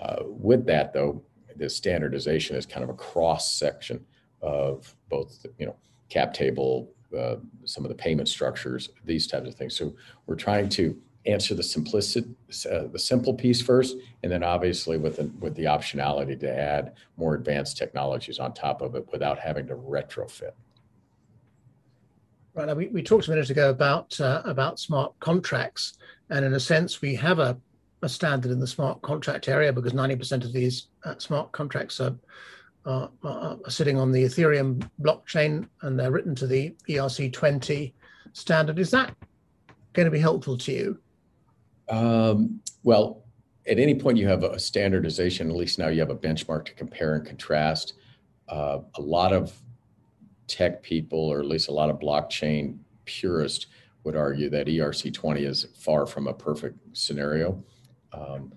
uh, 0.00 0.22
with 0.24 0.66
that 0.66 0.92
though 0.92 1.22
the 1.58 1.68
standardization 1.68 2.56
is 2.56 2.66
kind 2.66 2.84
of 2.84 2.90
a 2.90 2.94
cross 2.94 3.52
section 3.52 4.04
of 4.42 4.94
both, 5.08 5.44
you 5.58 5.66
know, 5.66 5.76
cap 6.08 6.32
table, 6.32 6.90
uh, 7.16 7.36
some 7.64 7.84
of 7.84 7.88
the 7.88 7.94
payment 7.94 8.28
structures, 8.28 8.90
these 9.04 9.26
types 9.26 9.48
of 9.48 9.54
things. 9.54 9.76
So 9.76 9.94
we're 10.26 10.36
trying 10.36 10.68
to 10.70 10.96
answer 11.24 11.54
the 11.54 11.62
simplicity, 11.62 12.28
uh, 12.70 12.86
the 12.92 12.98
simple 12.98 13.34
piece 13.34 13.60
first, 13.60 13.96
and 14.22 14.30
then 14.30 14.44
obviously 14.44 14.96
with 14.98 15.16
the, 15.16 15.24
with 15.40 15.54
the 15.56 15.64
optionality 15.64 16.38
to 16.38 16.50
add 16.50 16.92
more 17.16 17.34
advanced 17.34 17.76
technologies 17.76 18.38
on 18.38 18.54
top 18.54 18.80
of 18.80 18.94
it 18.94 19.08
without 19.10 19.38
having 19.38 19.66
to 19.66 19.74
retrofit. 19.74 20.52
Right. 22.56 22.76
We, 22.76 22.88
we 22.88 23.02
talked 23.02 23.26
a 23.28 23.30
minute 23.30 23.50
ago 23.50 23.70
about 23.70 24.18
uh, 24.20 24.42
about 24.44 24.80
smart 24.80 25.12
contracts, 25.20 25.98
and 26.30 26.44
in 26.44 26.54
a 26.54 26.60
sense, 26.60 27.02
we 27.02 27.14
have 27.14 27.38
a 27.38 27.58
a 28.02 28.08
standard 28.08 28.50
in 28.50 28.60
the 28.60 28.66
smart 28.66 29.02
contract 29.02 29.48
area 29.48 29.72
because 29.72 29.92
90% 29.92 30.44
of 30.44 30.52
these 30.52 30.88
uh, 31.04 31.14
smart 31.18 31.52
contracts 31.52 32.00
are, 32.00 32.14
are, 32.84 33.10
are, 33.24 33.58
sitting 33.68 33.98
on 33.98 34.12
the 34.12 34.24
Ethereum 34.24 34.88
blockchain 35.00 35.68
and 35.82 35.98
they're 35.98 36.10
written 36.10 36.34
to 36.36 36.46
the 36.46 36.74
ERC20 36.88 37.92
standard. 38.32 38.78
Is 38.78 38.90
that 38.90 39.14
going 39.92 40.04
to 40.04 40.10
be 40.10 40.18
helpful 40.18 40.56
to 40.58 40.72
you? 40.72 40.98
Um, 41.88 42.60
well, 42.82 43.24
at 43.66 43.78
any 43.78 43.94
point 43.94 44.18
you 44.18 44.28
have 44.28 44.44
a 44.44 44.58
standardization, 44.58 45.50
at 45.50 45.56
least 45.56 45.78
now 45.78 45.88
you 45.88 46.00
have 46.00 46.10
a 46.10 46.16
benchmark 46.16 46.66
to 46.66 46.74
compare 46.74 47.14
and 47.14 47.26
contrast. 47.26 47.94
Uh, 48.48 48.80
a 48.96 49.00
lot 49.00 49.32
of 49.32 49.58
tech 50.46 50.82
people, 50.82 51.18
or 51.18 51.40
at 51.40 51.46
least 51.46 51.68
a 51.68 51.72
lot 51.72 51.90
of 51.90 51.98
blockchain 51.98 52.78
purists, 53.04 53.66
would 54.04 54.16
argue 54.16 54.48
that 54.50 54.68
ERC20 54.68 55.40
is 55.40 55.66
far 55.74 56.06
from 56.06 56.28
a 56.28 56.32
perfect 56.32 56.78
scenario. 56.96 57.62
Um, 58.12 58.52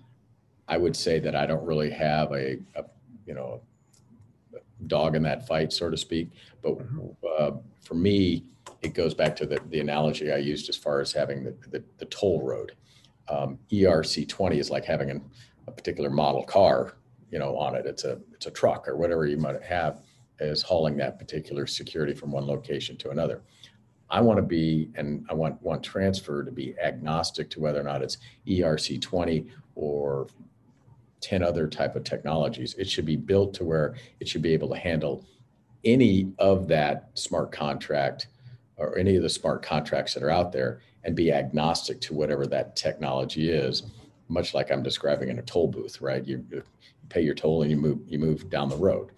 I 0.68 0.76
would 0.76 0.94
say 0.94 1.18
that 1.18 1.34
I 1.34 1.46
don't 1.46 1.64
really 1.64 1.90
have 1.90 2.30
a, 2.30 2.58
a 2.76 2.84
you 3.26 3.34
know, 3.34 3.60
dog 4.86 5.16
in 5.16 5.22
that 5.24 5.46
fight, 5.46 5.72
so 5.72 5.90
to 5.90 5.96
speak. 5.96 6.30
But 6.62 6.78
mm-hmm. 6.78 7.08
uh, 7.38 7.50
for 7.80 7.94
me, 7.94 8.44
it 8.82 8.94
goes 8.94 9.12
back 9.12 9.34
to 9.36 9.46
the, 9.46 9.60
the 9.68 9.80
analogy 9.80 10.32
I 10.32 10.36
used 10.36 10.68
as 10.68 10.76
far 10.76 11.00
as 11.00 11.12
having 11.12 11.42
the, 11.42 11.54
the, 11.70 11.82
the 11.98 12.06
toll 12.06 12.42
road. 12.42 12.72
Um, 13.28 13.58
ERC 13.72 14.28
20 14.28 14.58
is 14.58 14.70
like 14.70 14.84
having 14.84 15.10
an, 15.10 15.22
a 15.66 15.72
particular 15.72 16.10
model 16.10 16.44
car, 16.44 16.94
you 17.30 17.38
know, 17.38 17.56
on 17.56 17.74
it. 17.74 17.86
It's 17.86 18.04
a, 18.04 18.20
it's 18.32 18.46
a 18.46 18.50
truck 18.50 18.88
or 18.88 18.96
whatever 18.96 19.26
you 19.26 19.36
might 19.36 19.60
have 19.62 20.00
is 20.40 20.62
hauling 20.62 20.96
that 20.96 21.18
particular 21.18 21.66
security 21.66 22.14
from 22.14 22.32
one 22.32 22.46
location 22.46 22.96
to 22.98 23.10
another. 23.10 23.42
I 24.08 24.20
want 24.20 24.38
to 24.38 24.42
be, 24.42 24.90
and 24.96 25.24
I 25.30 25.34
want 25.34 25.62
want 25.62 25.82
transfer 25.82 26.44
to 26.44 26.50
be 26.50 26.74
agnostic 26.82 27.48
to 27.50 27.60
whether 27.60 27.80
or 27.80 27.84
not 27.84 28.02
it's 28.02 28.18
ERC20 28.46 29.48
or 29.76 30.26
10 31.20 31.42
other 31.42 31.68
type 31.68 31.94
of 31.96 32.04
technologies. 32.04 32.74
It 32.74 32.88
should 32.88 33.04
be 33.04 33.16
built 33.16 33.54
to 33.54 33.64
where 33.64 33.94
it 34.18 34.28
should 34.28 34.42
be 34.42 34.52
able 34.52 34.68
to 34.70 34.76
handle 34.76 35.24
any 35.84 36.32
of 36.38 36.66
that 36.68 37.10
smart 37.14 37.52
contract 37.52 38.28
or 38.76 38.98
any 38.98 39.16
of 39.16 39.22
the 39.22 39.28
smart 39.28 39.62
contracts 39.62 40.14
that 40.14 40.22
are 40.22 40.30
out 40.30 40.52
there 40.52 40.80
and 41.04 41.14
be 41.14 41.32
agnostic 41.32 42.00
to 42.00 42.14
whatever 42.14 42.46
that 42.46 42.76
technology 42.76 43.50
is, 43.50 43.84
much 44.28 44.54
like 44.54 44.70
I'm 44.70 44.82
describing 44.82 45.28
in 45.28 45.38
a 45.38 45.42
toll 45.42 45.68
booth, 45.68 46.00
right? 46.00 46.26
You, 46.26 46.44
you 46.50 46.62
pay 47.08 47.20
your 47.20 47.34
toll 47.34 47.62
and 47.62 47.70
you 47.70 47.76
move 47.76 48.00
you 48.06 48.18
move 48.18 48.50
down 48.50 48.68
the 48.68 48.76
road. 48.76 49.10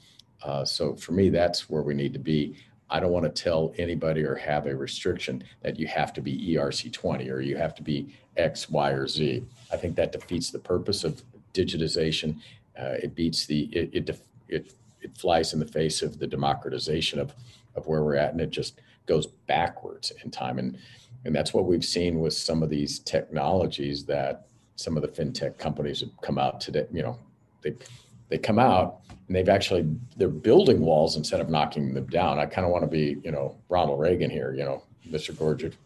Uh, 0.44 0.64
so 0.64 0.94
for 0.94 1.12
me, 1.12 1.28
that's 1.28 1.70
where 1.70 1.83
we 1.83 1.94
need 1.94 2.12
to 2.12 2.18
be. 2.18 2.57
I 2.90 3.00
don't 3.00 3.12
want 3.12 3.24
to 3.24 3.42
tell 3.42 3.72
anybody 3.78 4.22
or 4.22 4.35
have 4.35 4.66
a 4.66 4.76
restriction 4.76 5.42
that 5.62 5.78
you 5.78 5.87
have 5.87 6.12
to 6.14 6.20
be 6.20 6.55
ERC20 6.55 7.31
or 7.31 7.40
you 7.40 7.57
have 7.57 7.74
to 7.76 7.83
be 7.83 8.14
X, 8.37 8.68
Y, 8.68 8.90
or 8.90 9.07
Z. 9.07 9.44
I 9.72 9.76
think 9.76 9.96
that 9.96 10.12
defeats 10.12 10.50
the 10.50 10.59
purpose 10.59 11.05
of 11.05 11.22
digitization. 11.55 12.37
Uh, 12.78 12.96
it 13.02 13.14
beats 13.14 13.46
the 13.46 13.64
it, 13.72 13.90
it 13.92 14.20
it 14.48 14.72
it 15.00 15.16
flies 15.16 15.52
in 15.52 15.59
the 15.59 15.66
face 15.66 16.02
of 16.02 16.18
the 16.18 16.26
democratization 16.26 17.18
of 17.18 17.35
of 17.74 17.87
where 17.87 18.02
we're 18.02 18.16
at, 18.16 18.33
and 18.33 18.40
it 18.40 18.50
just 18.50 18.81
goes 19.07 19.26
backwards 19.26 20.12
in 20.22 20.31
time. 20.31 20.59
And 20.59 20.78
and 21.24 21.35
that's 21.35 21.55
what 21.55 21.66
we've 21.66 21.85
seen 21.85 22.20
with 22.20 22.35
some 22.35 22.62
of 22.62 22.68
these 22.70 22.98
technologies 22.98 24.05
that 24.07 24.46
some 24.76 24.96
of 24.96 25.02
the 25.02 25.09
fintech 25.09 25.59
companies 25.59 26.00
have 26.00 26.11
come 26.20 26.38
out 26.38 26.61
today. 26.61 26.87
You 26.92 27.02
know, 27.02 27.18
they 27.62 27.74
they 28.33 28.38
come 28.38 28.59
out 28.59 29.01
and 29.27 29.37
they've 29.37 29.51
actually 29.51 29.87
they're 30.16 30.29
building 30.29 30.81
walls 30.81 31.16
instead 31.16 31.38
of 31.38 31.51
knocking 31.51 31.92
them 31.92 32.07
down. 32.07 32.38
I 32.38 32.47
kind 32.47 32.64
of 32.64 32.73
want 32.73 32.83
to 32.83 32.88
be, 32.88 33.18
you 33.23 33.31
know, 33.31 33.59
Ronald 33.68 34.01
Reagan 34.01 34.31
here, 34.31 34.55
you 34.55 34.64
know, 34.64 34.83
Mr. 35.11 35.35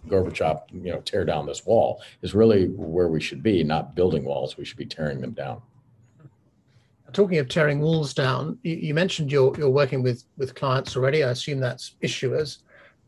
Gorbachev, 0.08 0.62
you 0.72 0.92
know, 0.92 1.00
tear 1.00 1.24
down 1.24 1.44
this 1.44 1.66
wall 1.66 2.00
is 2.22 2.34
really 2.34 2.66
where 2.68 3.08
we 3.08 3.20
should 3.20 3.42
be, 3.42 3.64
not 3.64 3.96
building 3.96 4.24
walls. 4.24 4.56
We 4.56 4.64
should 4.64 4.76
be 4.76 4.86
tearing 4.86 5.20
them 5.20 5.32
down. 5.32 5.60
Talking 7.12 7.38
of 7.38 7.48
tearing 7.48 7.80
walls 7.80 8.14
down, 8.14 8.58
you, 8.62 8.76
you 8.76 8.94
mentioned 8.94 9.32
you're 9.32 9.52
you're 9.58 9.68
working 9.68 10.04
with 10.04 10.22
with 10.36 10.54
clients 10.54 10.96
already. 10.96 11.24
I 11.24 11.30
assume 11.30 11.58
that's 11.58 11.96
issuers 12.00 12.58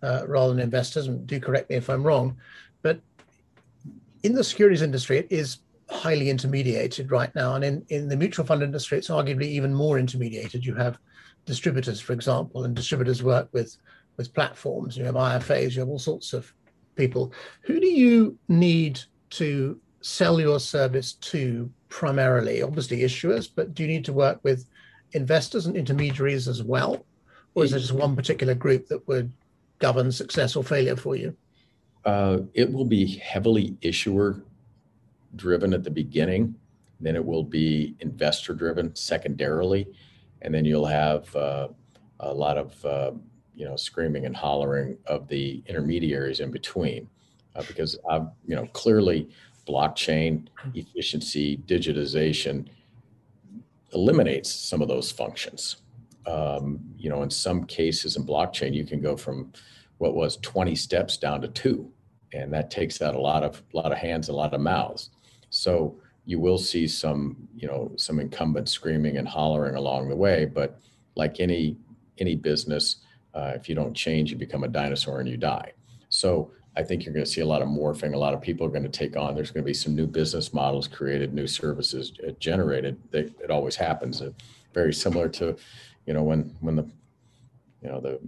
uh, 0.03 0.24
rather 0.27 0.53
than 0.53 0.62
investors. 0.62 1.07
And 1.07 1.24
do 1.29 1.38
correct 1.38 1.70
me 1.70 1.77
if 1.77 1.88
I'm 1.88 2.03
wrong, 2.03 2.37
but 2.83 3.01
in 4.24 4.33
the 4.33 4.42
securities 4.42 4.83
industry, 4.83 5.18
it 5.18 5.29
is 5.31 5.59
highly 5.90 6.29
intermediated 6.29 7.11
right 7.11 7.35
now. 7.35 7.55
And 7.55 7.64
in, 7.64 7.85
in 7.88 8.09
the 8.09 8.16
mutual 8.16 8.44
fund 8.44 8.62
industry, 8.62 8.98
it's 8.98 9.09
arguably 9.09 9.44
even 9.44 9.74
more 9.74 9.98
intermediated. 9.98 10.64
You 10.64 10.74
have 10.74 10.98
distributors, 11.46 12.01
for 12.01 12.12
example, 12.12 12.64
and 12.64 12.74
distributors 12.74 13.22
work 13.22 13.48
with, 13.53 13.77
with 14.16 14.35
platforms. 14.35 14.96
You 14.96 15.05
have 15.05 15.14
IFAs, 15.14 15.72
you 15.72 15.81
have 15.81 15.88
all 15.88 15.98
sorts 15.98 16.33
of 16.33 16.53
people. 16.94 17.33
Who 17.62 17.81
do 17.81 17.87
you 17.87 18.37
need 18.48 19.01
to 19.31 19.81
sell 20.01 20.40
your 20.40 20.61
service 20.61 21.14
to 21.14 21.70
primarily? 21.88 22.62
Obviously, 22.62 22.98
issuers, 23.01 23.48
but 23.53 23.74
do 23.74 23.83
you 23.83 23.88
need 23.88 24.05
to 24.05 24.12
work 24.12 24.40
with 24.42 24.66
investors 25.12 25.66
and 25.66 25.77
intermediaries 25.77 26.48
as 26.48 26.62
well? 26.62 27.05
Or 27.55 27.64
is 27.64 27.70
there 27.70 27.81
just 27.81 27.92
one 27.92 28.14
particular 28.14 28.55
group 28.55 28.88
that 28.88 29.07
would 29.09 29.33
govern 29.79 30.12
success 30.12 30.55
or 30.55 30.62
failure 30.62 30.96
for 30.96 31.16
you? 31.16 31.35
Uh, 32.05 32.38
it 32.55 32.70
will 32.70 32.85
be 32.85 33.16
heavily 33.16 33.77
issuer 33.81 34.42
driven 35.36 35.72
at 35.74 35.84
the 35.84 35.90
beginning, 35.90 36.54
then 37.00 37.16
it 37.16 37.24
will 37.24 37.44
be 37.44 37.96
investor 38.00 38.54
driven 38.54 38.94
secondarily, 38.94 39.86
and 40.42 40.54
then 40.54 40.64
you'll 40.64 40.86
have 40.86 41.34
uh, 41.36 41.68
a 42.20 42.32
lot 42.32 42.58
of 42.58 42.84
uh, 42.84 43.12
you 43.54 43.64
know 43.64 43.76
screaming 43.76 44.26
and 44.26 44.36
hollering 44.36 44.98
of 45.06 45.28
the 45.28 45.62
intermediaries 45.66 46.40
in 46.40 46.50
between, 46.50 47.08
uh, 47.54 47.62
because 47.66 47.98
I've, 48.10 48.26
you 48.46 48.56
know 48.56 48.66
clearly 48.72 49.28
blockchain 49.66 50.48
efficiency 50.74 51.58
digitization 51.66 52.68
eliminates 53.92 54.50
some 54.50 54.82
of 54.82 54.88
those 54.88 55.10
functions. 55.10 55.76
Um, 56.26 56.80
you 56.98 57.08
know, 57.08 57.22
in 57.22 57.30
some 57.30 57.64
cases 57.64 58.16
in 58.16 58.24
blockchain, 58.24 58.74
you 58.74 58.84
can 58.84 59.00
go 59.00 59.16
from 59.16 59.52
what 59.98 60.14
was 60.14 60.36
20 60.38 60.74
steps 60.74 61.16
down 61.16 61.40
to 61.42 61.48
two, 61.48 61.90
and 62.32 62.52
that 62.52 62.70
takes 62.70 63.00
out 63.00 63.14
a 63.14 63.20
lot 63.20 63.42
of 63.42 63.62
a 63.72 63.76
lot 63.76 63.92
of 63.92 63.98
hands, 63.98 64.28
a 64.28 64.32
lot 64.32 64.54
of 64.54 64.60
mouths. 64.60 65.10
So 65.50 65.96
you 66.24 66.38
will 66.38 66.58
see 66.58 66.87
some, 66.87 67.48
you 67.56 67.66
know, 67.66 67.92
some 67.96 68.20
incumbents 68.20 68.72
screaming 68.72 69.16
and 69.16 69.26
hollering 69.26 69.76
along 69.76 70.08
the 70.08 70.16
way. 70.16 70.44
But 70.44 70.78
like 71.14 71.40
any 71.40 71.76
any 72.18 72.34
business, 72.34 72.96
uh, 73.34 73.52
if 73.54 73.68
you 73.68 73.74
don't 73.74 73.94
change, 73.94 74.30
you 74.30 74.37
become 74.37 74.64
a 74.64 74.68
dinosaur 74.68 75.20
and 75.20 75.28
you 75.28 75.37
die. 75.37 75.72
So 76.08 76.50
I 76.76 76.82
think 76.82 77.04
you're 77.04 77.14
going 77.14 77.24
to 77.24 77.30
see 77.30 77.40
a 77.40 77.46
lot 77.46 77.62
of 77.62 77.68
morphing. 77.68 78.14
A 78.14 78.18
lot 78.18 78.34
of 78.34 78.40
people 78.40 78.66
are 78.66 78.70
going 78.70 78.84
to 78.84 78.88
take 78.88 79.16
on. 79.16 79.34
There's 79.34 79.50
going 79.50 79.64
to 79.64 79.66
be 79.66 79.74
some 79.74 79.96
new 79.96 80.06
business 80.06 80.52
models 80.52 80.87
created, 80.87 81.34
new 81.34 81.46
services 81.46 82.12
uh, 82.26 82.32
generated. 82.38 82.96
It 83.12 83.50
always 83.50 83.76
happens. 83.76 84.22
Uh, 84.22 84.30
very 84.74 84.92
similar 84.92 85.28
to, 85.30 85.56
you 86.06 86.14
know, 86.14 86.22
when 86.22 86.54
when 86.61 86.76
the 86.76 86.87
you 87.82 87.88
know 87.88 88.00
the 88.00 88.20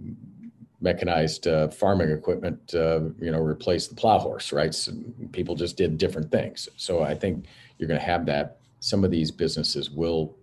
mechanized 0.81 1.47
uh, 1.47 1.69
farming 1.69 2.09
equipment, 2.09 2.73
uh, 2.73 3.01
you 3.19 3.31
know, 3.31 3.39
replaced 3.39 3.89
the 3.89 3.95
plow 3.95 4.17
horse, 4.17 4.51
right? 4.51 4.73
So 4.73 4.91
people 5.31 5.55
just 5.55 5.77
did 5.77 5.97
different 5.97 6.31
things. 6.31 6.67
So 6.75 7.03
I 7.03 7.13
think 7.13 7.45
you're 7.77 7.87
going 7.87 7.99
to 7.99 8.05
have 8.05 8.25
that. 8.25 8.57
Some 8.79 9.03
of 9.03 9.11
these 9.11 9.31
businesses 9.31 9.89
will 9.91 10.35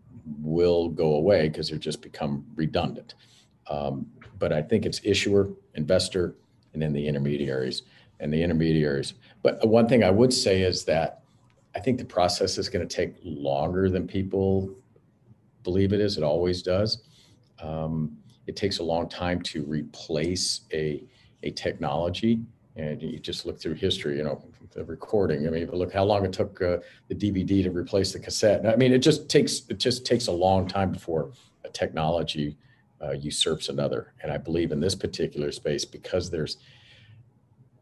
will 0.42 0.90
go 0.90 1.14
away 1.14 1.48
because 1.48 1.70
they're 1.70 1.78
just 1.78 2.02
become 2.02 2.44
redundant. 2.54 3.14
Um, 3.68 4.06
but 4.38 4.52
I 4.52 4.62
think 4.62 4.84
it's 4.86 5.00
issuer, 5.02 5.48
investor, 5.74 6.34
and 6.72 6.82
then 6.82 6.92
the 6.92 7.06
intermediaries 7.06 7.82
and 8.20 8.32
the 8.32 8.42
intermediaries. 8.42 9.14
But 9.42 9.66
one 9.66 9.88
thing 9.88 10.04
I 10.04 10.10
would 10.10 10.32
say 10.32 10.62
is 10.62 10.84
that 10.84 11.22
I 11.74 11.80
think 11.80 11.98
the 11.98 12.04
process 12.04 12.58
is 12.58 12.68
going 12.68 12.86
to 12.86 12.96
take 12.96 13.14
longer 13.24 13.88
than 13.88 14.06
people 14.06 14.74
believe 15.64 15.92
it 15.92 16.00
is. 16.00 16.16
It 16.16 16.24
always 16.24 16.62
does. 16.62 17.02
Um, 17.60 18.16
it 18.48 18.56
takes 18.56 18.78
a 18.78 18.82
long 18.82 19.08
time 19.08 19.40
to 19.42 19.62
replace 19.64 20.62
a 20.72 21.04
a 21.44 21.50
technology. 21.52 22.40
And 22.74 23.00
you 23.00 23.18
just 23.18 23.46
look 23.46 23.60
through 23.60 23.74
history, 23.74 24.16
you 24.16 24.24
know, 24.24 24.42
the 24.72 24.84
recording. 24.84 25.46
I 25.46 25.50
mean, 25.50 25.68
look 25.70 25.92
how 25.92 26.04
long 26.04 26.24
it 26.24 26.32
took 26.32 26.60
uh, 26.62 26.78
the 27.08 27.14
DVD 27.14 27.62
to 27.64 27.70
replace 27.70 28.12
the 28.12 28.20
cassette. 28.20 28.66
I 28.66 28.76
mean, 28.76 28.92
it 28.92 29.00
just 29.00 29.28
takes 29.28 29.62
it 29.68 29.78
just 29.78 30.04
takes 30.06 30.26
a 30.26 30.32
long 30.32 30.66
time 30.66 30.90
before 30.92 31.30
a 31.64 31.68
technology 31.68 32.56
uh, 33.02 33.12
usurps 33.12 33.68
another. 33.68 34.14
And 34.22 34.32
I 34.32 34.38
believe 34.38 34.72
in 34.72 34.80
this 34.80 34.94
particular 34.94 35.52
space 35.52 35.84
because 35.84 36.30
there's 36.30 36.56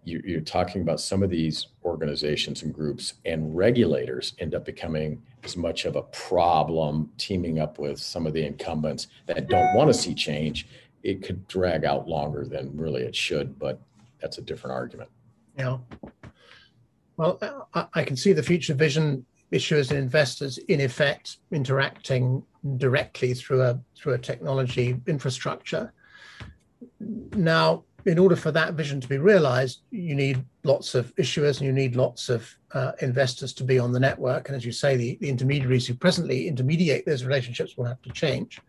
you're 0.06 0.40
talking 0.40 0.82
about 0.82 1.00
some 1.00 1.24
of 1.24 1.30
these 1.30 1.66
organizations 1.84 2.62
and 2.62 2.72
groups 2.72 3.14
and 3.24 3.56
regulators 3.56 4.34
end 4.38 4.54
up 4.54 4.64
becoming 4.64 5.20
as 5.42 5.56
much 5.56 5.84
of 5.84 5.96
a 5.96 6.02
problem 6.02 7.10
teaming 7.18 7.58
up 7.58 7.80
with 7.80 7.98
some 7.98 8.24
of 8.24 8.32
the 8.32 8.46
incumbents 8.46 9.08
that 9.26 9.48
don't 9.48 9.74
want 9.74 9.88
to 9.88 9.94
see 9.94 10.14
change. 10.14 10.68
It 11.02 11.24
could 11.24 11.46
drag 11.48 11.84
out 11.84 12.08
longer 12.08 12.44
than 12.44 12.76
really 12.76 13.02
it 13.02 13.16
should 13.16 13.58
but 13.58 13.80
that's 14.20 14.38
a 14.38 14.42
different 14.42 14.74
argument. 14.74 15.10
Yeah. 15.58 15.78
Well 17.16 17.68
i 17.92 18.04
can 18.04 18.16
see 18.16 18.32
the 18.32 18.42
future 18.42 18.74
vision 18.74 19.26
issuers 19.52 19.90
and 19.90 19.98
investors 19.98 20.58
in 20.68 20.80
effect 20.80 21.38
interacting 21.50 22.44
directly 22.76 23.34
through 23.34 23.62
a 23.62 23.80
through 23.96 24.14
a 24.14 24.18
technology 24.18 25.00
infrastructure. 25.06 25.92
Now 27.00 27.84
in 28.06 28.18
order 28.20 28.36
for 28.36 28.52
that 28.52 28.74
vision 28.74 29.00
to 29.00 29.08
be 29.08 29.18
realized, 29.18 29.80
you 29.90 30.14
need 30.14 30.44
lots 30.62 30.94
of 30.94 31.14
issuers 31.16 31.58
and 31.58 31.66
you 31.66 31.72
need 31.72 31.96
lots 31.96 32.28
of 32.28 32.48
uh, 32.72 32.92
investors 33.00 33.52
to 33.52 33.64
be 33.64 33.80
on 33.80 33.90
the 33.90 33.98
network. 33.98 34.48
And 34.48 34.56
as 34.56 34.64
you 34.64 34.70
say, 34.70 34.96
the, 34.96 35.18
the 35.20 35.28
intermediaries 35.28 35.86
who 35.86 35.94
presently 35.94 36.46
intermediate 36.46 37.04
those 37.04 37.24
relationships 37.24 37.76
will 37.76 37.84
have 37.84 38.00
to 38.02 38.10
change. 38.10 38.60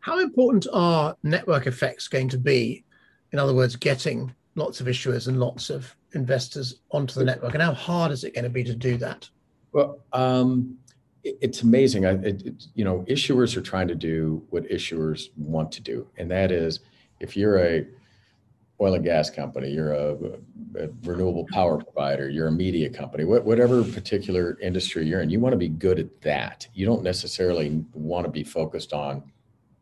How 0.00 0.18
important 0.18 0.66
are 0.72 1.16
network 1.22 1.68
effects 1.68 2.08
going 2.08 2.28
to 2.30 2.38
be? 2.38 2.84
In 3.30 3.38
other 3.38 3.54
words, 3.54 3.76
getting 3.76 4.34
lots 4.56 4.80
of 4.80 4.88
issuers 4.88 5.28
and 5.28 5.38
lots 5.38 5.70
of 5.70 5.94
investors 6.12 6.80
onto 6.90 7.18
the 7.18 7.24
network, 7.24 7.54
and 7.54 7.62
how 7.62 7.74
hard 7.74 8.12
is 8.12 8.24
it 8.24 8.34
going 8.34 8.44
to 8.44 8.50
be 8.50 8.64
to 8.64 8.74
do 8.74 8.96
that? 8.98 9.28
Well, 9.72 10.00
um, 10.12 10.76
it, 11.22 11.38
it's 11.40 11.62
amazing. 11.62 12.06
I, 12.06 12.12
it, 12.22 12.66
you 12.74 12.84
know, 12.84 13.04
issuers 13.08 13.56
are 13.56 13.62
trying 13.62 13.88
to 13.88 13.94
do 13.94 14.44
what 14.50 14.68
issuers 14.68 15.30
want 15.36 15.72
to 15.72 15.80
do, 15.80 16.06
and 16.18 16.30
that 16.30 16.52
is, 16.52 16.80
if 17.20 17.36
you're 17.36 17.58
a 17.58 17.86
oil 18.80 18.94
and 18.94 19.04
gas 19.04 19.30
company, 19.30 19.70
you're 19.70 19.92
a, 19.92 20.14
a 20.78 20.88
renewable 21.02 21.46
power 21.52 21.78
provider, 21.78 22.28
you're 22.28 22.48
a 22.48 22.52
media 22.52 22.90
company, 22.90 23.24
wh- 23.24 23.46
whatever 23.46 23.84
particular 23.84 24.58
industry 24.60 25.06
you're 25.06 25.20
in, 25.20 25.30
you 25.30 25.38
want 25.38 25.52
to 25.52 25.58
be 25.58 25.68
good 25.68 25.98
at 25.98 26.20
that. 26.22 26.66
You 26.74 26.84
don't 26.84 27.02
necessarily 27.02 27.84
want 27.92 28.26
to 28.26 28.30
be 28.30 28.42
focused 28.42 28.92
on 28.92 29.22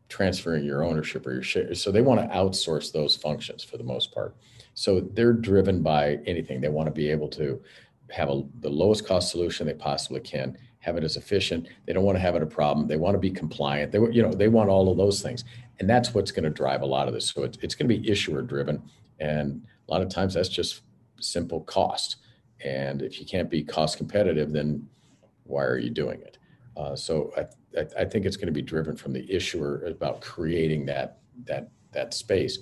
transferring 0.09 0.63
your 0.63 0.83
ownership 0.83 1.25
or 1.25 1.33
your 1.33 1.43
shares. 1.43 1.81
So 1.81 1.91
they 1.91 2.01
want 2.01 2.21
to 2.21 2.35
outsource 2.35 2.91
those 2.91 3.15
functions 3.15 3.63
for 3.63 3.77
the 3.77 3.83
most 3.83 4.13
part. 4.13 4.35
So 4.75 4.99
they're 4.99 5.33
driven 5.33 5.81
by 5.81 6.19
anything. 6.27 6.61
They 6.61 6.69
want 6.69 6.87
to 6.87 6.93
be 6.93 7.09
able 7.09 7.29
to 7.29 7.61
have 8.11 8.29
a, 8.29 8.43
the 8.59 8.69
lowest 8.69 9.07
cost 9.07 9.31
solution 9.31 9.65
they 9.65 9.73
possibly 9.73 10.19
can, 10.19 10.55
have 10.83 10.97
it 10.97 11.03
as 11.03 11.15
efficient. 11.15 11.67
They 11.85 11.93
don't 11.93 12.03
want 12.03 12.17
to 12.17 12.21
have 12.21 12.35
it 12.35 12.43
a 12.43 12.45
problem. 12.45 12.87
They 12.87 12.97
want 12.97 13.15
to 13.15 13.19
be 13.19 13.31
compliant. 13.31 13.91
They 13.91 13.99
you 14.11 14.21
know 14.21 14.33
they 14.33 14.49
want 14.49 14.69
all 14.69 14.91
of 14.91 14.97
those 14.97 15.21
things, 15.21 15.45
and 15.79 15.89
that's 15.89 16.13
what's 16.13 16.31
going 16.31 16.43
to 16.43 16.49
drive 16.49 16.81
a 16.81 16.85
lot 16.85 17.07
of 17.07 17.13
this. 17.13 17.29
So 17.29 17.43
it's, 17.43 17.57
it's 17.61 17.73
going 17.73 17.89
to 17.89 17.97
be 17.97 18.09
issuer 18.09 18.41
driven, 18.41 18.83
and 19.19 19.65
a 19.87 19.91
lot 19.91 20.01
of 20.01 20.09
times 20.09 20.33
that's 20.33 20.49
just 20.49 20.81
simple 21.19 21.61
cost. 21.61 22.17
And 22.63 23.01
if 23.01 23.19
you 23.19 23.25
can't 23.25 23.49
be 23.49 23.63
cost 23.63 23.97
competitive, 23.97 24.51
then 24.51 24.87
why 25.45 25.63
are 25.63 25.77
you 25.77 25.89
doing 25.89 26.21
it? 26.21 26.37
Uh, 26.75 26.95
so 26.95 27.31
I, 27.37 27.79
I, 27.79 28.01
I 28.01 28.05
think 28.05 28.25
it's 28.25 28.37
going 28.37 28.47
to 28.47 28.53
be 28.53 28.61
driven 28.61 28.95
from 28.95 29.13
the 29.13 29.29
issuer 29.33 29.85
about 29.85 30.21
creating 30.21 30.85
that 30.87 31.19
that 31.45 31.69
that 31.93 32.13
space. 32.13 32.59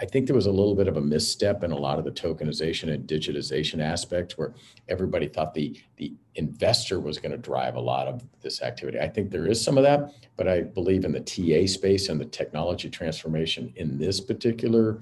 I 0.00 0.06
think 0.06 0.26
there 0.26 0.36
was 0.36 0.46
a 0.46 0.52
little 0.52 0.74
bit 0.74 0.88
of 0.88 0.96
a 0.96 1.00
misstep 1.00 1.62
in 1.62 1.72
a 1.72 1.78
lot 1.78 1.98
of 1.98 2.04
the 2.06 2.10
tokenization 2.10 2.92
and 2.92 3.06
digitization 3.06 3.82
aspect 3.82 4.38
where 4.38 4.54
everybody 4.88 5.28
thought 5.28 5.52
the 5.52 5.78
the 5.96 6.14
investor 6.36 7.00
was 7.00 7.18
going 7.18 7.32
to 7.32 7.38
drive 7.38 7.76
a 7.76 7.80
lot 7.80 8.08
of 8.08 8.22
this 8.40 8.62
activity. 8.62 8.98
I 8.98 9.08
think 9.08 9.30
there 9.30 9.46
is 9.46 9.62
some 9.62 9.76
of 9.76 9.84
that, 9.84 10.14
but 10.36 10.48
I 10.48 10.62
believe 10.62 11.04
in 11.04 11.12
the 11.12 11.20
TA 11.20 11.66
space 11.66 12.08
and 12.08 12.18
the 12.18 12.24
technology 12.24 12.88
transformation 12.88 13.72
in 13.76 13.98
this 13.98 14.20
particular 14.20 15.00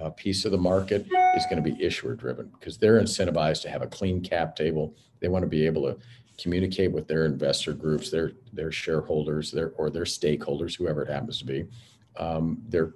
uh, 0.00 0.10
piece 0.10 0.46
of 0.46 0.52
the 0.52 0.58
market 0.58 1.06
is 1.36 1.44
going 1.50 1.62
to 1.62 1.70
be 1.70 1.82
issuer 1.82 2.14
driven 2.14 2.46
because 2.58 2.78
they're 2.78 3.00
incentivized 3.00 3.60
to 3.62 3.68
have 3.70 3.82
a 3.82 3.86
clean 3.86 4.22
cap 4.22 4.56
table. 4.56 4.94
They 5.20 5.28
want 5.28 5.42
to 5.42 5.48
be 5.48 5.66
able 5.66 5.82
to 5.82 5.98
communicate 6.38 6.90
with 6.90 7.06
their 7.06 7.26
investor 7.26 7.74
groups, 7.74 8.10
their 8.10 8.32
their 8.54 8.72
shareholders, 8.72 9.50
their 9.50 9.72
or 9.72 9.90
their 9.90 10.04
stakeholders, 10.04 10.74
whoever 10.74 11.02
it 11.02 11.10
happens 11.10 11.38
to 11.40 11.44
be 11.44 11.66
um, 12.16 12.62
their 12.68 12.94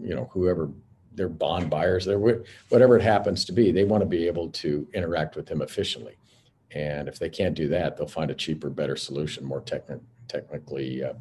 you 0.00 0.14
know 0.14 0.28
whoever 0.32 0.70
their 1.14 1.28
bond 1.28 1.68
buyers, 1.68 2.04
their 2.04 2.18
whatever 2.18 2.96
it 2.96 3.02
happens 3.02 3.44
to 3.44 3.52
be, 3.52 3.70
they 3.70 3.84
want 3.84 4.02
to 4.02 4.06
be 4.06 4.26
able 4.26 4.48
to 4.48 4.86
interact 4.94 5.36
with 5.36 5.46
them 5.46 5.62
efficiently. 5.62 6.16
And 6.74 7.06
if 7.06 7.18
they 7.18 7.28
can't 7.28 7.54
do 7.54 7.68
that, 7.68 7.96
they'll 7.96 8.06
find 8.06 8.30
a 8.30 8.34
cheaper, 8.34 8.70
better 8.70 8.96
solution, 8.96 9.44
more 9.44 9.60
techni- 9.60 10.00
technically 10.26 11.04
uh, 11.04 11.12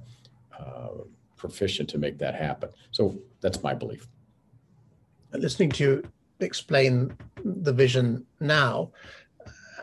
uh, 0.57 0.89
proficient 1.35 1.89
to 1.89 1.97
make 1.97 2.17
that 2.19 2.35
happen. 2.35 2.69
So 2.91 3.19
that's 3.41 3.61
my 3.61 3.73
belief. 3.73 4.07
Listening 5.33 5.71
to 5.71 5.83
you 5.83 6.03
explain 6.39 7.15
the 7.43 7.73
vision 7.73 8.25
now, 8.39 8.91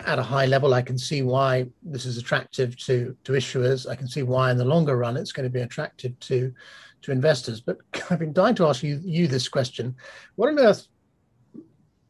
at 0.06 0.18
a 0.18 0.22
high 0.22 0.46
level, 0.46 0.74
I 0.74 0.82
can 0.82 0.96
see 0.96 1.22
why 1.22 1.66
this 1.82 2.06
is 2.06 2.18
attractive 2.18 2.76
to 2.86 3.16
to 3.24 3.32
issuers. 3.32 3.88
I 3.88 3.96
can 3.96 4.08
see 4.08 4.22
why 4.22 4.50
in 4.50 4.56
the 4.56 4.64
longer 4.64 4.96
run 4.96 5.16
it's 5.16 5.32
going 5.32 5.44
to 5.44 5.50
be 5.50 5.60
attractive 5.60 6.18
to 6.20 6.54
to 7.02 7.12
investors. 7.12 7.60
But 7.60 7.78
I've 8.10 8.18
been 8.18 8.32
dying 8.32 8.54
to 8.56 8.66
ask 8.66 8.82
you, 8.82 9.00
you 9.02 9.26
this 9.26 9.48
question: 9.48 9.94
What 10.36 10.50
on 10.50 10.58
earth 10.58 10.86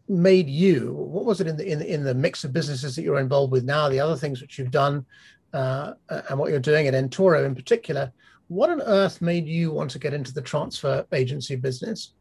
made 0.08 0.48
you? 0.48 0.92
What 0.94 1.24
was 1.24 1.40
it 1.40 1.46
in 1.46 1.56
the 1.56 1.66
in, 1.70 1.82
in 1.82 2.04
the 2.04 2.14
mix 2.14 2.44
of 2.44 2.52
businesses 2.52 2.96
that 2.96 3.02
you're 3.02 3.20
involved 3.20 3.52
with 3.52 3.64
now? 3.64 3.88
The 3.88 4.00
other 4.00 4.16
things 4.16 4.40
which 4.40 4.58
you've 4.58 4.70
done, 4.70 5.04
uh, 5.52 5.94
and 6.08 6.38
what 6.38 6.50
you're 6.50 6.60
doing 6.60 6.86
at 6.86 6.94
Entoro 6.94 7.44
in 7.44 7.54
particular. 7.54 8.12
What 8.48 8.70
on 8.70 8.80
earth 8.80 9.20
made 9.20 9.46
you 9.46 9.70
want 9.70 9.90
to 9.90 9.98
get 9.98 10.14
into 10.14 10.32
the 10.32 10.40
transfer 10.40 11.06
agency 11.12 11.54
business? 11.54 12.14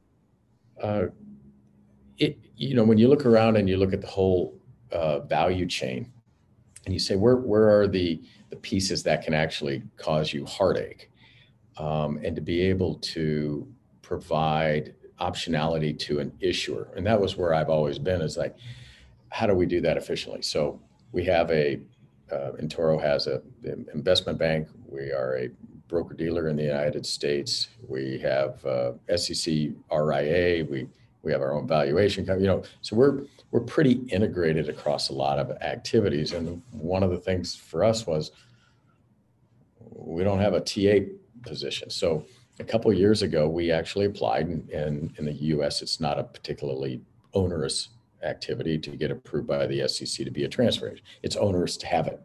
Uh, 0.81 1.05
it 2.17 2.37
you 2.55 2.75
know 2.75 2.83
when 2.83 2.97
you 2.97 3.07
look 3.07 3.25
around 3.25 3.55
and 3.55 3.69
you 3.69 3.77
look 3.77 3.93
at 3.93 4.01
the 4.01 4.07
whole 4.07 4.59
uh, 4.91 5.19
value 5.19 5.65
chain, 5.65 6.11
and 6.85 6.93
you 6.93 6.99
say 6.99 7.15
where 7.15 7.37
where 7.37 7.79
are 7.79 7.87
the 7.87 8.21
the 8.49 8.55
pieces 8.57 9.03
that 9.03 9.23
can 9.23 9.33
actually 9.33 9.83
cause 9.97 10.33
you 10.33 10.45
heartache 10.45 11.11
um, 11.79 12.19
and 12.23 12.35
to 12.35 12.41
be 12.41 12.61
able 12.61 12.95
to 12.95 13.67
provide 14.01 14.93
optionality 15.19 15.97
to 15.97 16.19
an 16.19 16.31
issuer. 16.39 16.89
And 16.95 17.05
that 17.05 17.19
was 17.19 17.35
where 17.35 17.53
I've 17.53 17.69
always 17.69 17.99
been 17.99 18.21
is 18.21 18.37
like, 18.37 18.55
how 19.29 19.47
do 19.47 19.53
we 19.53 19.65
do 19.65 19.81
that 19.81 19.97
efficiently? 19.97 20.41
So 20.41 20.79
we 21.11 21.25
have 21.25 21.49
a, 21.51 21.79
uh, 22.31 22.51
Entoro 22.61 23.01
has 23.01 23.27
a 23.27 23.41
investment 23.93 24.37
bank. 24.37 24.67
We 24.87 25.11
are 25.11 25.37
a 25.37 25.49
broker 25.87 26.13
dealer 26.13 26.49
in 26.49 26.55
the 26.55 26.63
United 26.63 27.05
States. 27.05 27.69
We 27.87 28.19
have 28.19 28.63
uh, 28.65 28.93
SEC 29.15 29.69
RIA. 29.91 30.65
We 30.65 30.87
we 31.23 31.31
have 31.31 31.41
our 31.41 31.53
own 31.53 31.67
valuation. 31.67 32.25
You 32.25 32.47
know, 32.47 32.63
so 32.81 32.95
we're 32.95 33.23
we're 33.51 33.61
pretty 33.61 33.93
integrated 34.09 34.69
across 34.69 35.09
a 35.09 35.13
lot 35.13 35.39
of 35.39 35.51
activities. 35.61 36.33
And 36.33 36.61
one 36.71 37.03
of 37.03 37.11
the 37.11 37.17
things 37.17 37.55
for 37.55 37.83
us 37.83 38.05
was 38.05 38.31
we 39.79 40.23
don't 40.23 40.39
have 40.39 40.53
a 40.53 40.59
TA 40.59 41.05
position. 41.47 41.89
So 41.89 42.25
a 42.59 42.63
couple 42.63 42.91
years 42.93 43.21
ago, 43.21 43.47
we 43.47 43.71
actually 43.71 44.05
applied, 44.05 44.47
and, 44.47 44.69
and 44.69 45.13
in 45.17 45.25
the 45.25 45.33
U.S., 45.33 45.81
it's 45.81 45.99
not 45.99 46.19
a 46.19 46.23
particularly 46.23 47.01
onerous 47.33 47.89
activity 48.23 48.77
to 48.79 48.91
get 48.91 49.11
approved 49.11 49.47
by 49.47 49.67
the 49.67 49.87
SEC 49.87 50.25
to 50.25 50.31
be 50.31 50.43
a 50.43 50.49
transfer 50.49 50.87
agent. 50.87 51.01
It's 51.21 51.35
onerous 51.35 51.77
to 51.77 51.87
have 51.87 52.07
it, 52.07 52.19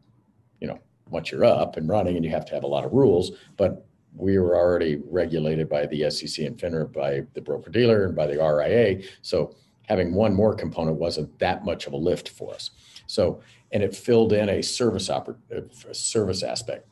you 0.60 0.66
know, 0.66 0.78
once 1.10 1.30
you're 1.30 1.44
up 1.44 1.76
and 1.76 1.88
running, 1.88 2.16
and 2.16 2.24
you 2.24 2.30
have 2.30 2.46
to 2.46 2.54
have 2.54 2.64
a 2.64 2.68
lot 2.68 2.84
of 2.84 2.92
rules. 2.92 3.32
But 3.56 3.86
we 4.14 4.38
were 4.38 4.56
already 4.56 5.02
regulated 5.06 5.68
by 5.68 5.86
the 5.86 6.10
SEC 6.10 6.44
and 6.46 6.56
FINRA, 6.56 6.92
by 6.92 7.24
the 7.34 7.40
broker 7.40 7.70
dealer, 7.70 8.06
and 8.06 8.16
by 8.16 8.26
the 8.26 8.42
RIA. 8.42 9.02
So 9.20 9.54
having 9.88 10.14
one 10.14 10.34
more 10.34 10.54
component 10.54 10.96
wasn't 10.96 11.38
that 11.38 11.64
much 11.64 11.86
of 11.86 11.92
a 11.92 11.96
lift 11.96 12.28
for 12.28 12.54
us. 12.54 12.70
So, 13.06 13.40
and 13.72 13.82
it 13.82 13.94
filled 13.94 14.32
in 14.32 14.48
a 14.48 14.62
service 14.62 15.08
oper- 15.08 15.36
a 15.50 15.94
service 15.94 16.42
aspect 16.42 16.88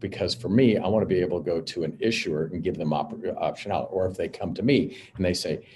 because 0.00 0.34
for 0.34 0.48
me, 0.48 0.78
I 0.78 0.88
want 0.88 1.02
to 1.02 1.06
be 1.06 1.20
able 1.20 1.38
to 1.38 1.44
go 1.44 1.60
to 1.60 1.84
an 1.84 1.96
issuer 2.00 2.50
and 2.52 2.62
give 2.62 2.76
them 2.76 2.92
op- 2.92 3.12
optionality. 3.12 3.92
Or 3.92 4.06
if 4.06 4.16
they 4.16 4.28
come 4.28 4.54
to 4.54 4.62
me 4.62 4.96
and 5.16 5.24
they 5.24 5.34
say, 5.34 5.66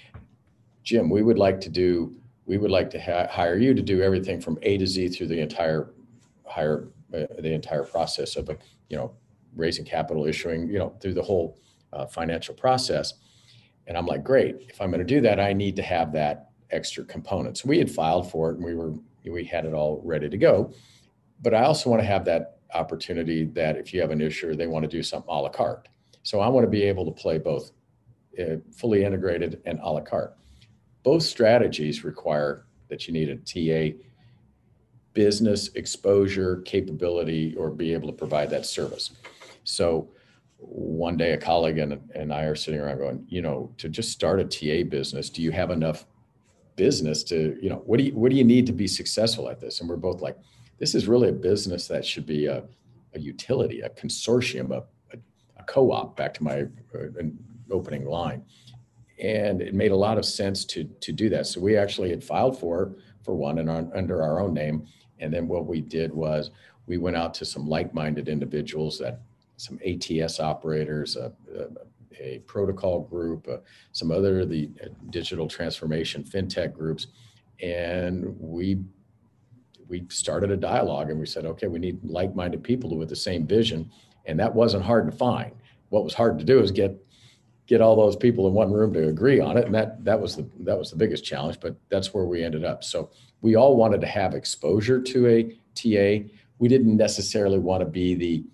Jim, 0.83 1.09
we 1.09 1.23
would 1.23 1.37
like 1.37 1.61
to 1.61 1.69
do, 1.69 2.15
we 2.45 2.57
would 2.57 2.71
like 2.71 2.89
to 2.91 2.99
ha- 2.99 3.27
hire 3.27 3.57
you 3.57 3.73
to 3.73 3.81
do 3.81 4.01
everything 4.01 4.41
from 4.41 4.57
A 4.63 4.77
to 4.77 4.87
Z 4.87 5.09
through 5.09 5.27
the 5.27 5.39
entire 5.39 5.91
hire 6.45 6.87
uh, 7.13 7.25
the 7.39 7.53
entire 7.53 7.83
process 7.83 8.35
of, 8.35 8.49
you 8.89 8.97
know, 8.97 9.13
raising 9.55 9.85
capital, 9.85 10.25
issuing, 10.25 10.67
you 10.67 10.79
know, 10.79 10.93
through 10.99 11.13
the 11.13 11.21
whole 11.21 11.57
uh, 11.93 12.05
financial 12.05 12.53
process. 12.53 13.13
And 13.87 13.97
I'm 13.97 14.05
like, 14.05 14.23
great. 14.23 14.57
If 14.69 14.81
I'm 14.81 14.89
going 14.89 14.99
to 14.99 15.05
do 15.05 15.21
that, 15.21 15.39
I 15.39 15.53
need 15.53 15.75
to 15.77 15.83
have 15.83 16.11
that 16.13 16.49
extra 16.71 17.03
component. 17.05 17.57
So 17.57 17.69
we 17.69 17.77
had 17.77 17.89
filed 17.89 18.29
for 18.29 18.51
it, 18.51 18.55
and 18.55 18.65
we 18.65 18.75
were 18.75 18.93
we 19.23 19.43
had 19.43 19.65
it 19.65 19.73
all 19.73 20.01
ready 20.03 20.29
to 20.29 20.37
go. 20.37 20.73
But 21.41 21.53
I 21.53 21.63
also 21.63 21.89
want 21.89 22.01
to 22.01 22.07
have 22.07 22.25
that 22.25 22.54
opportunity 22.73 23.45
that 23.45 23.77
if 23.77 23.93
you 23.93 24.01
have 24.01 24.11
an 24.11 24.21
issuer, 24.21 24.55
they 24.55 24.67
want 24.67 24.83
to 24.83 24.89
do 24.89 25.03
something 25.03 25.29
a 25.29 25.39
la 25.39 25.49
carte. 25.49 25.87
So 26.23 26.39
I 26.39 26.47
want 26.47 26.65
to 26.65 26.69
be 26.69 26.83
able 26.83 27.05
to 27.05 27.11
play 27.11 27.37
both 27.37 27.71
uh, 28.39 28.57
fully 28.71 29.03
integrated 29.03 29.61
and 29.65 29.79
a 29.79 29.89
la 29.89 30.01
carte. 30.01 30.35
Both 31.03 31.23
strategies 31.23 32.03
require 32.03 32.65
that 32.89 33.07
you 33.07 33.13
need 33.13 33.29
a 33.29 33.35
TA 33.35 33.97
business 35.13 35.69
exposure 35.75 36.61
capability 36.65 37.55
or 37.55 37.69
be 37.69 37.93
able 37.93 38.07
to 38.07 38.13
provide 38.13 38.49
that 38.49 38.65
service. 38.65 39.11
So 39.63 40.09
one 40.57 41.17
day 41.17 41.33
a 41.33 41.37
colleague 41.37 41.77
and, 41.77 41.99
and 42.13 42.33
I 42.33 42.43
are 42.43 42.55
sitting 42.55 42.79
around 42.79 42.97
going, 42.97 43.25
you 43.27 43.41
know, 43.41 43.71
to 43.77 43.89
just 43.89 44.11
start 44.11 44.39
a 44.39 44.45
TA 44.45 44.87
business, 44.89 45.29
do 45.29 45.41
you 45.41 45.51
have 45.51 45.71
enough 45.71 46.05
business 46.75 47.23
to, 47.25 47.57
you 47.61 47.69
know, 47.69 47.81
what 47.85 47.97
do 47.97 48.03
you 48.03 48.13
what 48.13 48.29
do 48.29 48.37
you 48.37 48.43
need 48.43 48.65
to 48.65 48.73
be 48.73 48.87
successful 48.87 49.49
at 49.49 49.59
this? 49.59 49.79
And 49.79 49.89
we're 49.89 49.95
both 49.95 50.21
like, 50.21 50.37
this 50.79 50.95
is 50.95 51.07
really 51.07 51.29
a 51.29 51.33
business 51.33 51.87
that 51.87 52.05
should 52.05 52.25
be 52.25 52.47
a, 52.47 52.63
a 53.13 53.19
utility, 53.19 53.81
a 53.81 53.89
consortium, 53.89 54.71
a, 54.71 54.83
a, 55.13 55.17
a 55.57 55.63
co-op, 55.63 56.15
back 56.15 56.33
to 56.35 56.43
my 56.43 56.61
uh, 56.93 57.23
opening 57.71 58.05
line. 58.05 58.43
And 59.21 59.61
it 59.61 59.73
made 59.73 59.91
a 59.91 59.95
lot 59.95 60.17
of 60.17 60.25
sense 60.25 60.65
to 60.65 60.83
to 60.83 61.13
do 61.13 61.29
that. 61.29 61.47
So 61.47 61.61
we 61.61 61.77
actually 61.77 62.09
had 62.09 62.23
filed 62.23 62.59
for 62.59 62.95
for 63.23 63.33
one 63.33 63.59
and 63.59 63.69
under 63.69 64.21
our 64.21 64.41
own 64.41 64.53
name. 64.53 64.85
And 65.19 65.33
then 65.33 65.47
what 65.47 65.65
we 65.65 65.79
did 65.79 66.13
was 66.13 66.51
we 66.85 66.97
went 66.97 67.15
out 67.15 67.33
to 67.35 67.45
some 67.45 67.67
like-minded 67.67 68.27
individuals 68.27 68.99
that 68.99 69.21
some 69.57 69.79
ATS 69.85 70.39
operators, 70.39 71.15
a, 71.15 71.31
a, 71.57 71.67
a 72.19 72.39
protocol 72.39 73.01
group, 73.01 73.47
uh, 73.47 73.57
some 73.93 74.11
other 74.11 74.45
the 74.45 74.69
uh, 74.83 74.87
digital 75.09 75.47
transformation 75.47 76.23
fintech 76.23 76.73
groups, 76.73 77.07
and 77.61 78.35
we 78.39 78.79
we 79.87 80.05
started 80.09 80.51
a 80.51 80.57
dialogue 80.57 81.09
and 81.09 81.19
we 81.19 81.25
said, 81.25 81.45
okay, 81.45 81.67
we 81.67 81.79
need 81.79 81.99
like-minded 82.03 82.63
people 82.63 82.95
with 82.97 83.09
the 83.09 83.15
same 83.15 83.45
vision, 83.45 83.89
and 84.25 84.39
that 84.39 84.53
wasn't 84.53 84.83
hard 84.83 85.09
to 85.09 85.15
find. 85.15 85.51
What 85.89 86.03
was 86.03 86.13
hard 86.13 86.39
to 86.39 86.45
do 86.45 86.59
is 86.59 86.71
get 86.71 86.97
get 87.67 87.81
all 87.81 87.95
those 87.95 88.15
people 88.15 88.47
in 88.47 88.53
one 88.53 88.71
room 88.71 88.93
to 88.93 89.07
agree 89.07 89.39
on 89.39 89.57
it, 89.57 89.65
and 89.65 89.73
that 89.75 90.03
that 90.03 90.19
was 90.19 90.35
the 90.35 90.47
that 90.61 90.77
was 90.77 90.91
the 90.91 90.97
biggest 90.97 91.23
challenge. 91.23 91.59
But 91.59 91.75
that's 91.89 92.13
where 92.13 92.25
we 92.25 92.43
ended 92.43 92.65
up. 92.65 92.83
So 92.83 93.11
we 93.41 93.55
all 93.55 93.75
wanted 93.75 94.01
to 94.01 94.07
have 94.07 94.33
exposure 94.33 95.01
to 95.01 95.27
a 95.27 95.43
TA. 95.75 96.27
We 96.57 96.67
didn't 96.67 96.97
necessarily 96.97 97.59
want 97.59 97.81
to 97.81 97.85
be 97.85 98.15
the 98.15 98.45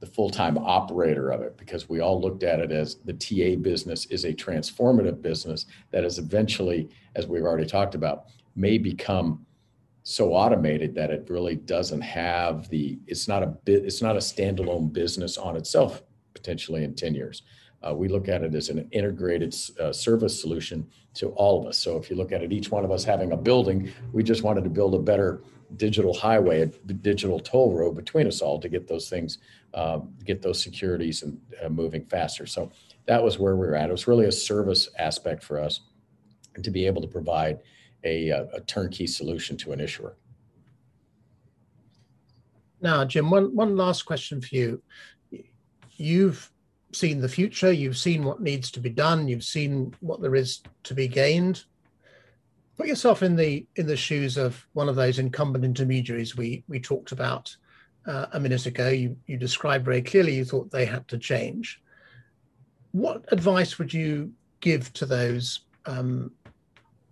the 0.00 0.06
full-time 0.06 0.56
operator 0.56 1.30
of 1.30 1.42
it 1.42 1.58
because 1.58 1.88
we 1.88 2.00
all 2.00 2.18
looked 2.18 2.42
at 2.42 2.58
it 2.58 2.72
as 2.72 2.96
the 3.04 3.12
TA 3.12 3.60
business 3.60 4.06
is 4.06 4.24
a 4.24 4.32
transformative 4.32 5.20
business 5.20 5.66
that 5.90 6.04
is 6.04 6.18
eventually, 6.18 6.88
as 7.16 7.26
we've 7.26 7.42
already 7.42 7.66
talked 7.66 7.94
about, 7.94 8.24
may 8.56 8.78
become 8.78 9.44
so 10.02 10.32
automated 10.32 10.94
that 10.94 11.10
it 11.10 11.26
really 11.28 11.56
doesn't 11.56 12.00
have 12.00 12.68
the 12.70 12.98
it's 13.06 13.28
not 13.28 13.42
a 13.42 13.46
bit 13.46 13.84
it's 13.84 14.02
not 14.02 14.16
a 14.16 14.20
standalone 14.20 14.92
business 14.92 15.36
on 15.36 15.56
itself 15.56 16.02
potentially 16.34 16.84
in 16.84 16.94
10 16.94 17.14
years 17.14 17.42
uh, 17.82 17.94
we 17.94 18.08
look 18.08 18.28
at 18.28 18.42
it 18.42 18.54
as 18.54 18.68
an 18.68 18.88
integrated 18.92 19.54
uh, 19.78 19.92
service 19.92 20.38
solution 20.40 20.86
to 21.12 21.28
all 21.30 21.60
of 21.60 21.66
us 21.66 21.76
so 21.78 21.96
if 21.96 22.08
you 22.10 22.16
look 22.16 22.32
at 22.32 22.42
it 22.42 22.52
each 22.52 22.70
one 22.70 22.84
of 22.84 22.90
us 22.90 23.04
having 23.04 23.32
a 23.32 23.36
building 23.36 23.92
we 24.12 24.22
just 24.22 24.42
wanted 24.42 24.64
to 24.64 24.70
build 24.70 24.94
a 24.94 24.98
better 24.98 25.42
digital 25.76 26.14
highway, 26.14 26.62
a 26.62 26.66
digital 26.66 27.38
toll 27.38 27.72
road 27.72 27.94
between 27.94 28.26
us 28.26 28.40
all 28.40 28.58
to 28.60 28.68
get 28.68 28.86
those 28.86 29.08
things, 29.08 29.38
uh, 29.74 30.00
get 30.24 30.42
those 30.42 30.62
securities 30.62 31.22
and 31.22 31.40
uh, 31.62 31.68
moving 31.68 32.04
faster. 32.06 32.46
So 32.46 32.70
that 33.06 33.22
was 33.22 33.38
where 33.38 33.56
we 33.56 33.66
were 33.66 33.76
at. 33.76 33.88
It 33.88 33.92
was 33.92 34.06
really 34.06 34.26
a 34.26 34.32
service 34.32 34.88
aspect 34.98 35.42
for 35.42 35.58
us 35.58 35.80
to 36.62 36.70
be 36.70 36.86
able 36.86 37.00
to 37.02 37.08
provide 37.08 37.60
a, 38.04 38.30
a 38.30 38.60
turnkey 38.60 39.06
solution 39.06 39.56
to 39.58 39.72
an 39.72 39.80
issuer. 39.80 40.16
Now, 42.80 43.04
Jim, 43.04 43.30
one, 43.30 43.54
one 43.54 43.76
last 43.76 44.02
question 44.02 44.40
for 44.40 44.54
you. 44.54 44.82
You've 45.96 46.50
seen 46.92 47.20
the 47.20 47.28
future, 47.28 47.70
you've 47.70 47.98
seen 47.98 48.24
what 48.24 48.40
needs 48.40 48.70
to 48.72 48.80
be 48.80 48.90
done, 48.90 49.28
you've 49.28 49.44
seen 49.44 49.94
what 50.00 50.22
there 50.22 50.34
is 50.34 50.60
to 50.84 50.94
be 50.94 51.08
gained 51.08 51.64
put 52.80 52.88
yourself 52.88 53.22
in 53.22 53.36
the 53.36 53.66
in 53.76 53.86
the 53.86 53.96
shoes 53.96 54.38
of 54.38 54.66
one 54.72 54.88
of 54.88 54.96
those 54.96 55.18
incumbent 55.18 55.66
intermediaries 55.66 56.34
we 56.34 56.64
we 56.66 56.80
talked 56.80 57.12
about 57.12 57.54
uh, 58.06 58.24
a 58.32 58.40
minute 58.40 58.64
ago. 58.64 58.88
You 58.88 59.18
you 59.26 59.36
described 59.36 59.84
very 59.84 60.00
clearly 60.00 60.34
you 60.34 60.46
thought 60.46 60.70
they 60.70 60.86
had 60.86 61.06
to 61.08 61.18
change. 61.18 61.82
What 62.92 63.30
advice 63.32 63.78
would 63.78 63.92
you 63.92 64.32
give 64.60 64.90
to 64.94 65.04
those? 65.04 65.60
Um, 65.84 66.32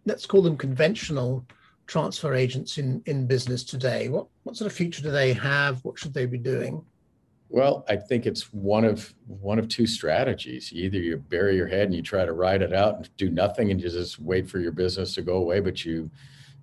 let's 0.09 0.27
call 0.27 0.43
them 0.43 0.57
conventional 0.57 1.45
transfer 1.87 2.35
agents 2.35 2.79
in 2.79 3.03
in 3.07 3.27
business 3.27 3.63
today. 3.63 4.09
What 4.09 4.27
what 4.43 4.57
sort 4.57 4.71
of 4.71 4.77
future 4.77 5.03
do 5.03 5.11
they 5.11 5.33
have? 5.35 5.85
What 5.85 5.99
should 5.99 6.15
they 6.15 6.27
be 6.27 6.39
doing? 6.39 6.85
Well, 7.51 7.85
I 7.89 7.97
think 7.97 8.27
it's 8.27 8.53
one 8.53 8.85
of 8.85 9.15
one 9.27 9.59
of 9.59 9.69
two 9.69 9.87
strategies. 9.87 10.73
Either 10.73 10.99
you 10.99 11.17
bury 11.17 11.57
your 11.57 11.67
head 11.67 11.85
and 11.85 11.95
you 11.95 12.03
try 12.03 12.25
to 12.25 12.33
ride 12.33 12.63
it 12.63 12.73
out 12.73 12.97
and 12.97 13.17
do 13.17 13.31
nothing 13.31 13.71
and 13.71 13.81
you 13.81 13.89
just 13.89 14.19
wait 14.19 14.49
for 14.49 14.59
your 14.59 14.73
business 14.73 15.15
to 15.15 15.23
go 15.23 15.37
away, 15.37 15.61
but 15.61 15.85
you 15.85 16.11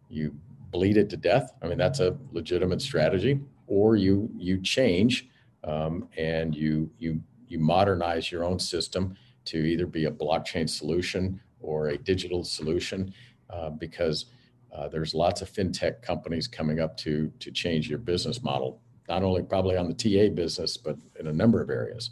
you 0.10 0.36
bleed 0.71 0.97
it 0.97 1.10
to 1.10 1.17
death. 1.17 1.53
I 1.62 1.67
mean, 1.67 1.77
that's 1.77 2.01
a 2.01 2.17
legitimate 2.31 2.81
strategy. 2.81 3.39
Or 3.67 3.95
you 3.95 4.29
you 4.38 4.62
change 4.62 5.27
um, 5.63 6.08
and 6.17 6.53
you 6.55 6.89
you 6.99 7.21
you 7.47 7.60
modernize 7.60 8.31
your 8.31 8.43
own 8.43 8.60
system 8.60 9.15
to 9.45 9.58
either 9.58 9.86
be 9.86 10.05
a 10.05 10.12
blockchain 10.12 10.69
solution 10.69 11.39
or 11.65 11.89
a 11.89 11.97
digital 11.97 12.43
solution, 12.43 13.13
uh, 13.49 13.69
because 13.69 14.25
uh, 14.73 14.88
there's 14.89 15.13
lots 15.13 15.41
of 15.41 15.51
fintech 15.51 16.01
companies 16.01 16.47
coming 16.47 16.79
up 16.79 16.97
to 16.97 17.31
to 17.39 17.51
change 17.51 17.89
your 17.89 17.99
business 17.99 18.43
model 18.43 18.81
not 19.08 19.23
only 19.23 19.43
probably 19.43 19.77
on 19.77 19.88
the 19.88 19.93
TA 19.93 20.34
business, 20.34 20.77
but 20.77 20.97
in 21.19 21.27
a 21.27 21.34
number 21.34 21.62
of 21.62 21.69
areas. 21.69 22.12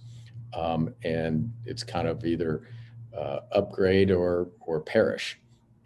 Um, 0.56 0.94
and 1.04 1.52
it's 1.66 1.84
kind 1.84 2.08
of 2.08 2.24
either 2.26 2.68
uh, 3.16 3.40
upgrade 3.52 4.12
or 4.12 4.50
or 4.62 4.80
perish. 4.80 5.40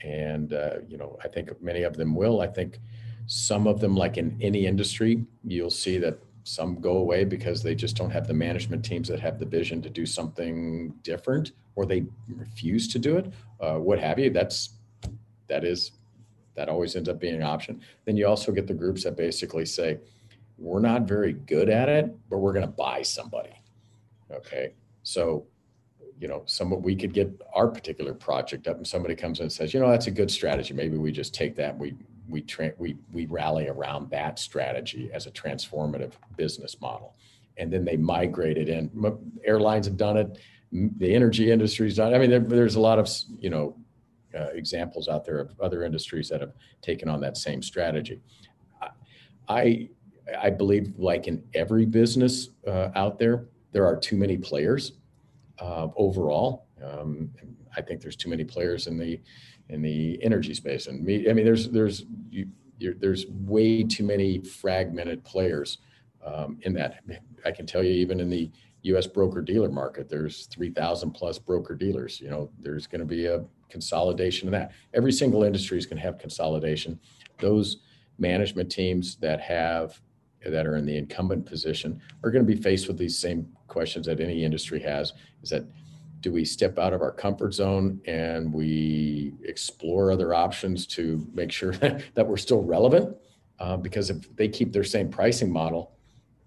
And 0.03 0.53
uh, 0.53 0.79
you 0.87 0.97
know, 0.97 1.17
I 1.23 1.27
think 1.27 1.61
many 1.61 1.83
of 1.83 1.95
them 1.95 2.15
will. 2.15 2.41
I 2.41 2.47
think 2.47 2.79
some 3.25 3.67
of 3.67 3.79
them, 3.79 3.95
like 3.95 4.17
in 4.17 4.37
any 4.41 4.65
industry, 4.65 5.25
you'll 5.43 5.69
see 5.69 5.97
that 5.99 6.19
some 6.43 6.79
go 6.79 6.97
away 6.97 7.25
because 7.25 7.61
they 7.61 7.75
just 7.75 7.97
don't 7.97 8.09
have 8.09 8.27
the 8.27 8.33
management 8.33 8.83
teams 8.85 9.07
that 9.09 9.19
have 9.19 9.37
the 9.37 9.45
vision 9.45 9.81
to 9.81 9.89
do 9.89 10.05
something 10.05 10.93
different, 11.03 11.51
or 11.75 11.85
they 11.85 12.05
refuse 12.29 12.87
to 12.89 12.99
do 12.99 13.17
it, 13.17 13.33
uh, 13.59 13.75
what 13.75 13.99
have 13.99 14.17
you. 14.17 14.29
That's 14.29 14.76
that 15.47 15.63
is 15.63 15.91
that 16.55 16.69
always 16.69 16.95
ends 16.95 17.07
up 17.07 17.19
being 17.19 17.35
an 17.35 17.43
option. 17.43 17.79
Then 18.05 18.17
you 18.17 18.27
also 18.27 18.51
get 18.51 18.65
the 18.65 18.73
groups 18.73 19.03
that 19.03 19.15
basically 19.15 19.65
say, 19.65 19.99
we're 20.57 20.79
not 20.79 21.03
very 21.03 21.33
good 21.33 21.69
at 21.69 21.87
it, 21.87 22.11
but 22.29 22.39
we're 22.39 22.53
going 22.53 22.65
to 22.65 22.71
buy 22.71 23.03
somebody. 23.03 23.61
Okay. 24.31 24.73
So, 25.03 25.45
you 26.19 26.27
know, 26.27 26.41
some 26.47 26.81
we 26.81 26.95
could 26.95 27.13
get 27.13 27.29
our 27.53 27.67
particular 27.67 28.13
project 28.13 28.67
up 28.67 28.77
and 28.77 28.87
somebody 28.87 29.15
comes 29.15 29.37
in 29.37 29.43
and 29.43 29.51
says, 29.51 29.71
you 29.71 29.79
know, 29.79 29.91
that's 29.91 30.07
a 30.07 30.11
good 30.11 30.31
strategy. 30.31 30.73
Maybe 30.73 30.97
we 30.97 31.11
just 31.11 31.31
take 31.31 31.55
that. 31.57 31.77
We, 31.77 31.93
we, 32.27 32.41
tra- 32.41 32.73
we, 32.79 32.97
we 33.13 33.27
rally 33.27 33.67
around 33.67 34.09
that 34.09 34.39
strategy 34.39 35.11
as 35.13 35.27
a 35.27 35.31
transformative 35.31 36.13
business 36.37 36.81
model. 36.81 37.15
And 37.57 37.71
then 37.71 37.85
they 37.85 37.97
migrate 37.97 38.57
it 38.57 38.67
in. 38.67 38.89
Airlines 39.45 39.85
have 39.85 39.97
done 39.97 40.17
it. 40.17 40.39
The 40.71 41.13
energy 41.13 41.51
industry's 41.51 41.97
done. 41.97 42.13
It. 42.13 42.15
I 42.15 42.19
mean, 42.19 42.31
there, 42.31 42.39
there's 42.39 42.75
a 42.75 42.81
lot 42.81 42.97
of, 42.97 43.07
you 43.39 43.51
know, 43.51 43.77
uh, 44.37 44.47
examples 44.53 45.07
out 45.07 45.25
there 45.25 45.39
of 45.39 45.59
other 45.59 45.83
industries 45.83 46.29
that 46.29 46.41
have 46.41 46.53
taken 46.81 47.09
on 47.09 47.19
that 47.21 47.37
same 47.37 47.61
strategy. 47.61 48.21
I, 49.49 49.89
I 50.37 50.49
believe, 50.49 50.93
like 50.97 51.27
in 51.27 51.41
every 51.53 51.85
business 51.85 52.49
uh, 52.67 52.89
out 52.95 53.17
there, 53.17 53.45
there 53.71 53.85
are 53.85 53.95
too 53.95 54.17
many 54.17 54.37
players 54.37 54.93
uh, 55.59 55.87
overall. 55.95 56.67
Um, 56.83 57.29
I 57.75 57.81
think 57.81 58.01
there's 58.01 58.15
too 58.15 58.29
many 58.29 58.43
players 58.43 58.87
in 58.87 58.97
the 58.97 59.19
in 59.69 59.81
the 59.81 60.21
energy 60.23 60.53
space, 60.53 60.87
and 60.87 61.03
me, 61.03 61.29
I 61.29 61.33
mean, 61.33 61.45
there's 61.45 61.69
there's 61.69 62.05
you, 62.29 62.47
there's 62.79 63.25
way 63.27 63.83
too 63.83 64.03
many 64.03 64.39
fragmented 64.39 65.23
players 65.23 65.79
um, 66.25 66.57
in 66.61 66.73
that. 66.73 67.03
I 67.45 67.51
can 67.51 67.65
tell 67.65 67.83
you, 67.83 67.91
even 67.91 68.19
in 68.19 68.29
the 68.29 68.51
U.S. 68.83 69.07
broker 69.07 69.41
dealer 69.41 69.69
market, 69.69 70.09
there's 70.09 70.45
3,000 70.47 71.11
plus 71.11 71.39
broker 71.39 71.75
dealers. 71.75 72.21
You 72.21 72.29
know, 72.29 72.49
there's 72.59 72.87
going 72.87 72.99
to 72.99 73.05
be 73.05 73.25
a 73.25 73.43
consolidation 73.69 74.47
of 74.47 74.51
that. 74.51 74.71
Every 74.93 75.11
single 75.11 75.43
industry 75.43 75.77
is 75.77 75.85
going 75.85 75.97
to 75.97 76.03
have 76.03 76.17
consolidation. 76.17 76.99
Those 77.39 77.77
management 78.17 78.71
teams 78.71 79.15
that 79.17 79.39
have 79.41 79.99
that 80.45 80.65
are 80.65 80.77
in 80.77 80.85
the 80.85 80.97
incumbent 80.97 81.45
position 81.45 81.99
are 82.23 82.31
going 82.31 82.45
to 82.45 82.55
be 82.55 82.59
faced 82.59 82.87
with 82.87 82.97
these 82.97 83.17
same 83.17 83.47
questions 83.67 84.05
that 84.05 84.19
any 84.19 84.43
industry 84.43 84.79
has 84.79 85.13
is 85.41 85.49
that 85.49 85.65
do 86.21 86.31
we 86.31 86.43
step 86.45 86.79
out 86.79 86.93
of 86.93 87.01
our 87.01 87.11
comfort 87.11 87.53
zone 87.53 87.99
and 88.05 88.51
we 88.51 89.33
explore 89.43 90.11
other 90.11 90.33
options 90.33 90.87
to 90.87 91.27
make 91.33 91.51
sure 91.51 91.71
that 92.13 92.27
we're 92.27 92.37
still 92.37 92.63
relevant 92.63 93.15
uh, 93.59 93.77
because 93.77 94.09
if 94.09 94.35
they 94.35 94.47
keep 94.47 94.71
their 94.71 94.83
same 94.83 95.09
pricing 95.09 95.51
model 95.51 95.91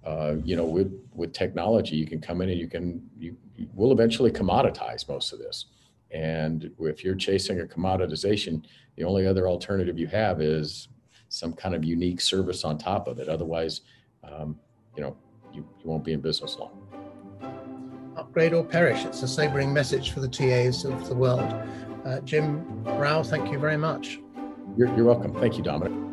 uh, 0.05 0.35
you 0.45 0.57
know 0.57 0.64
with 0.64 0.93
with 1.14 1.33
technology 1.33 1.97
you 1.97 2.07
can 2.07 2.21
come 2.21 2.41
in 2.41 2.49
and 2.49 2.59
you 2.59 2.68
can 2.68 3.03
you, 3.18 3.37
you 3.57 3.68
will 3.75 3.93
eventually 3.93 4.31
commoditize 4.31 5.07
most 5.09 5.33
of 5.33 5.39
this 5.39 5.66
and 6.11 6.71
if 6.81 7.05
you're 7.05 7.15
chasing 7.15 7.61
a 7.61 7.65
commoditization 7.65 8.65
the 8.97 9.05
only 9.05 9.27
other 9.27 9.49
alternative 9.49 9.99
you 9.99 10.07
have 10.07 10.41
is 10.41 10.89
some 11.29 11.53
kind 11.53 11.75
of 11.75 11.85
unique 11.85 12.21
service 12.21 12.65
on 12.65 12.77
top 12.77 13.07
of 13.07 13.19
it 13.19 13.29
otherwise 13.29 13.83
um, 14.25 14.59
you 14.97 15.03
know 15.03 15.17
you, 15.53 15.67
you 15.83 15.91
won't 15.91 16.05
be 16.05 16.13
in 16.13 16.21
business 16.21 16.57
long 16.59 16.81
upgrade 18.21 18.53
or 18.53 18.63
perish. 18.63 19.05
It's 19.05 19.23
a 19.23 19.29
sobering 19.29 19.73
message 19.73 20.13
for 20.13 20.21
the 20.21 20.29
TAs 20.29 20.85
of 20.85 21.09
the 21.09 21.15
world. 21.15 21.55
Uh, 22.05 22.21
Jim 22.21 22.85
Row, 22.85 23.23
thank 23.23 23.51
you 23.51 23.59
very 23.59 23.79
much. 23.79 24.21
You're, 24.77 24.95
you're 24.95 25.07
welcome. 25.07 25.35
Thank 25.41 25.57
you, 25.57 25.65
Dominic. 25.65 26.10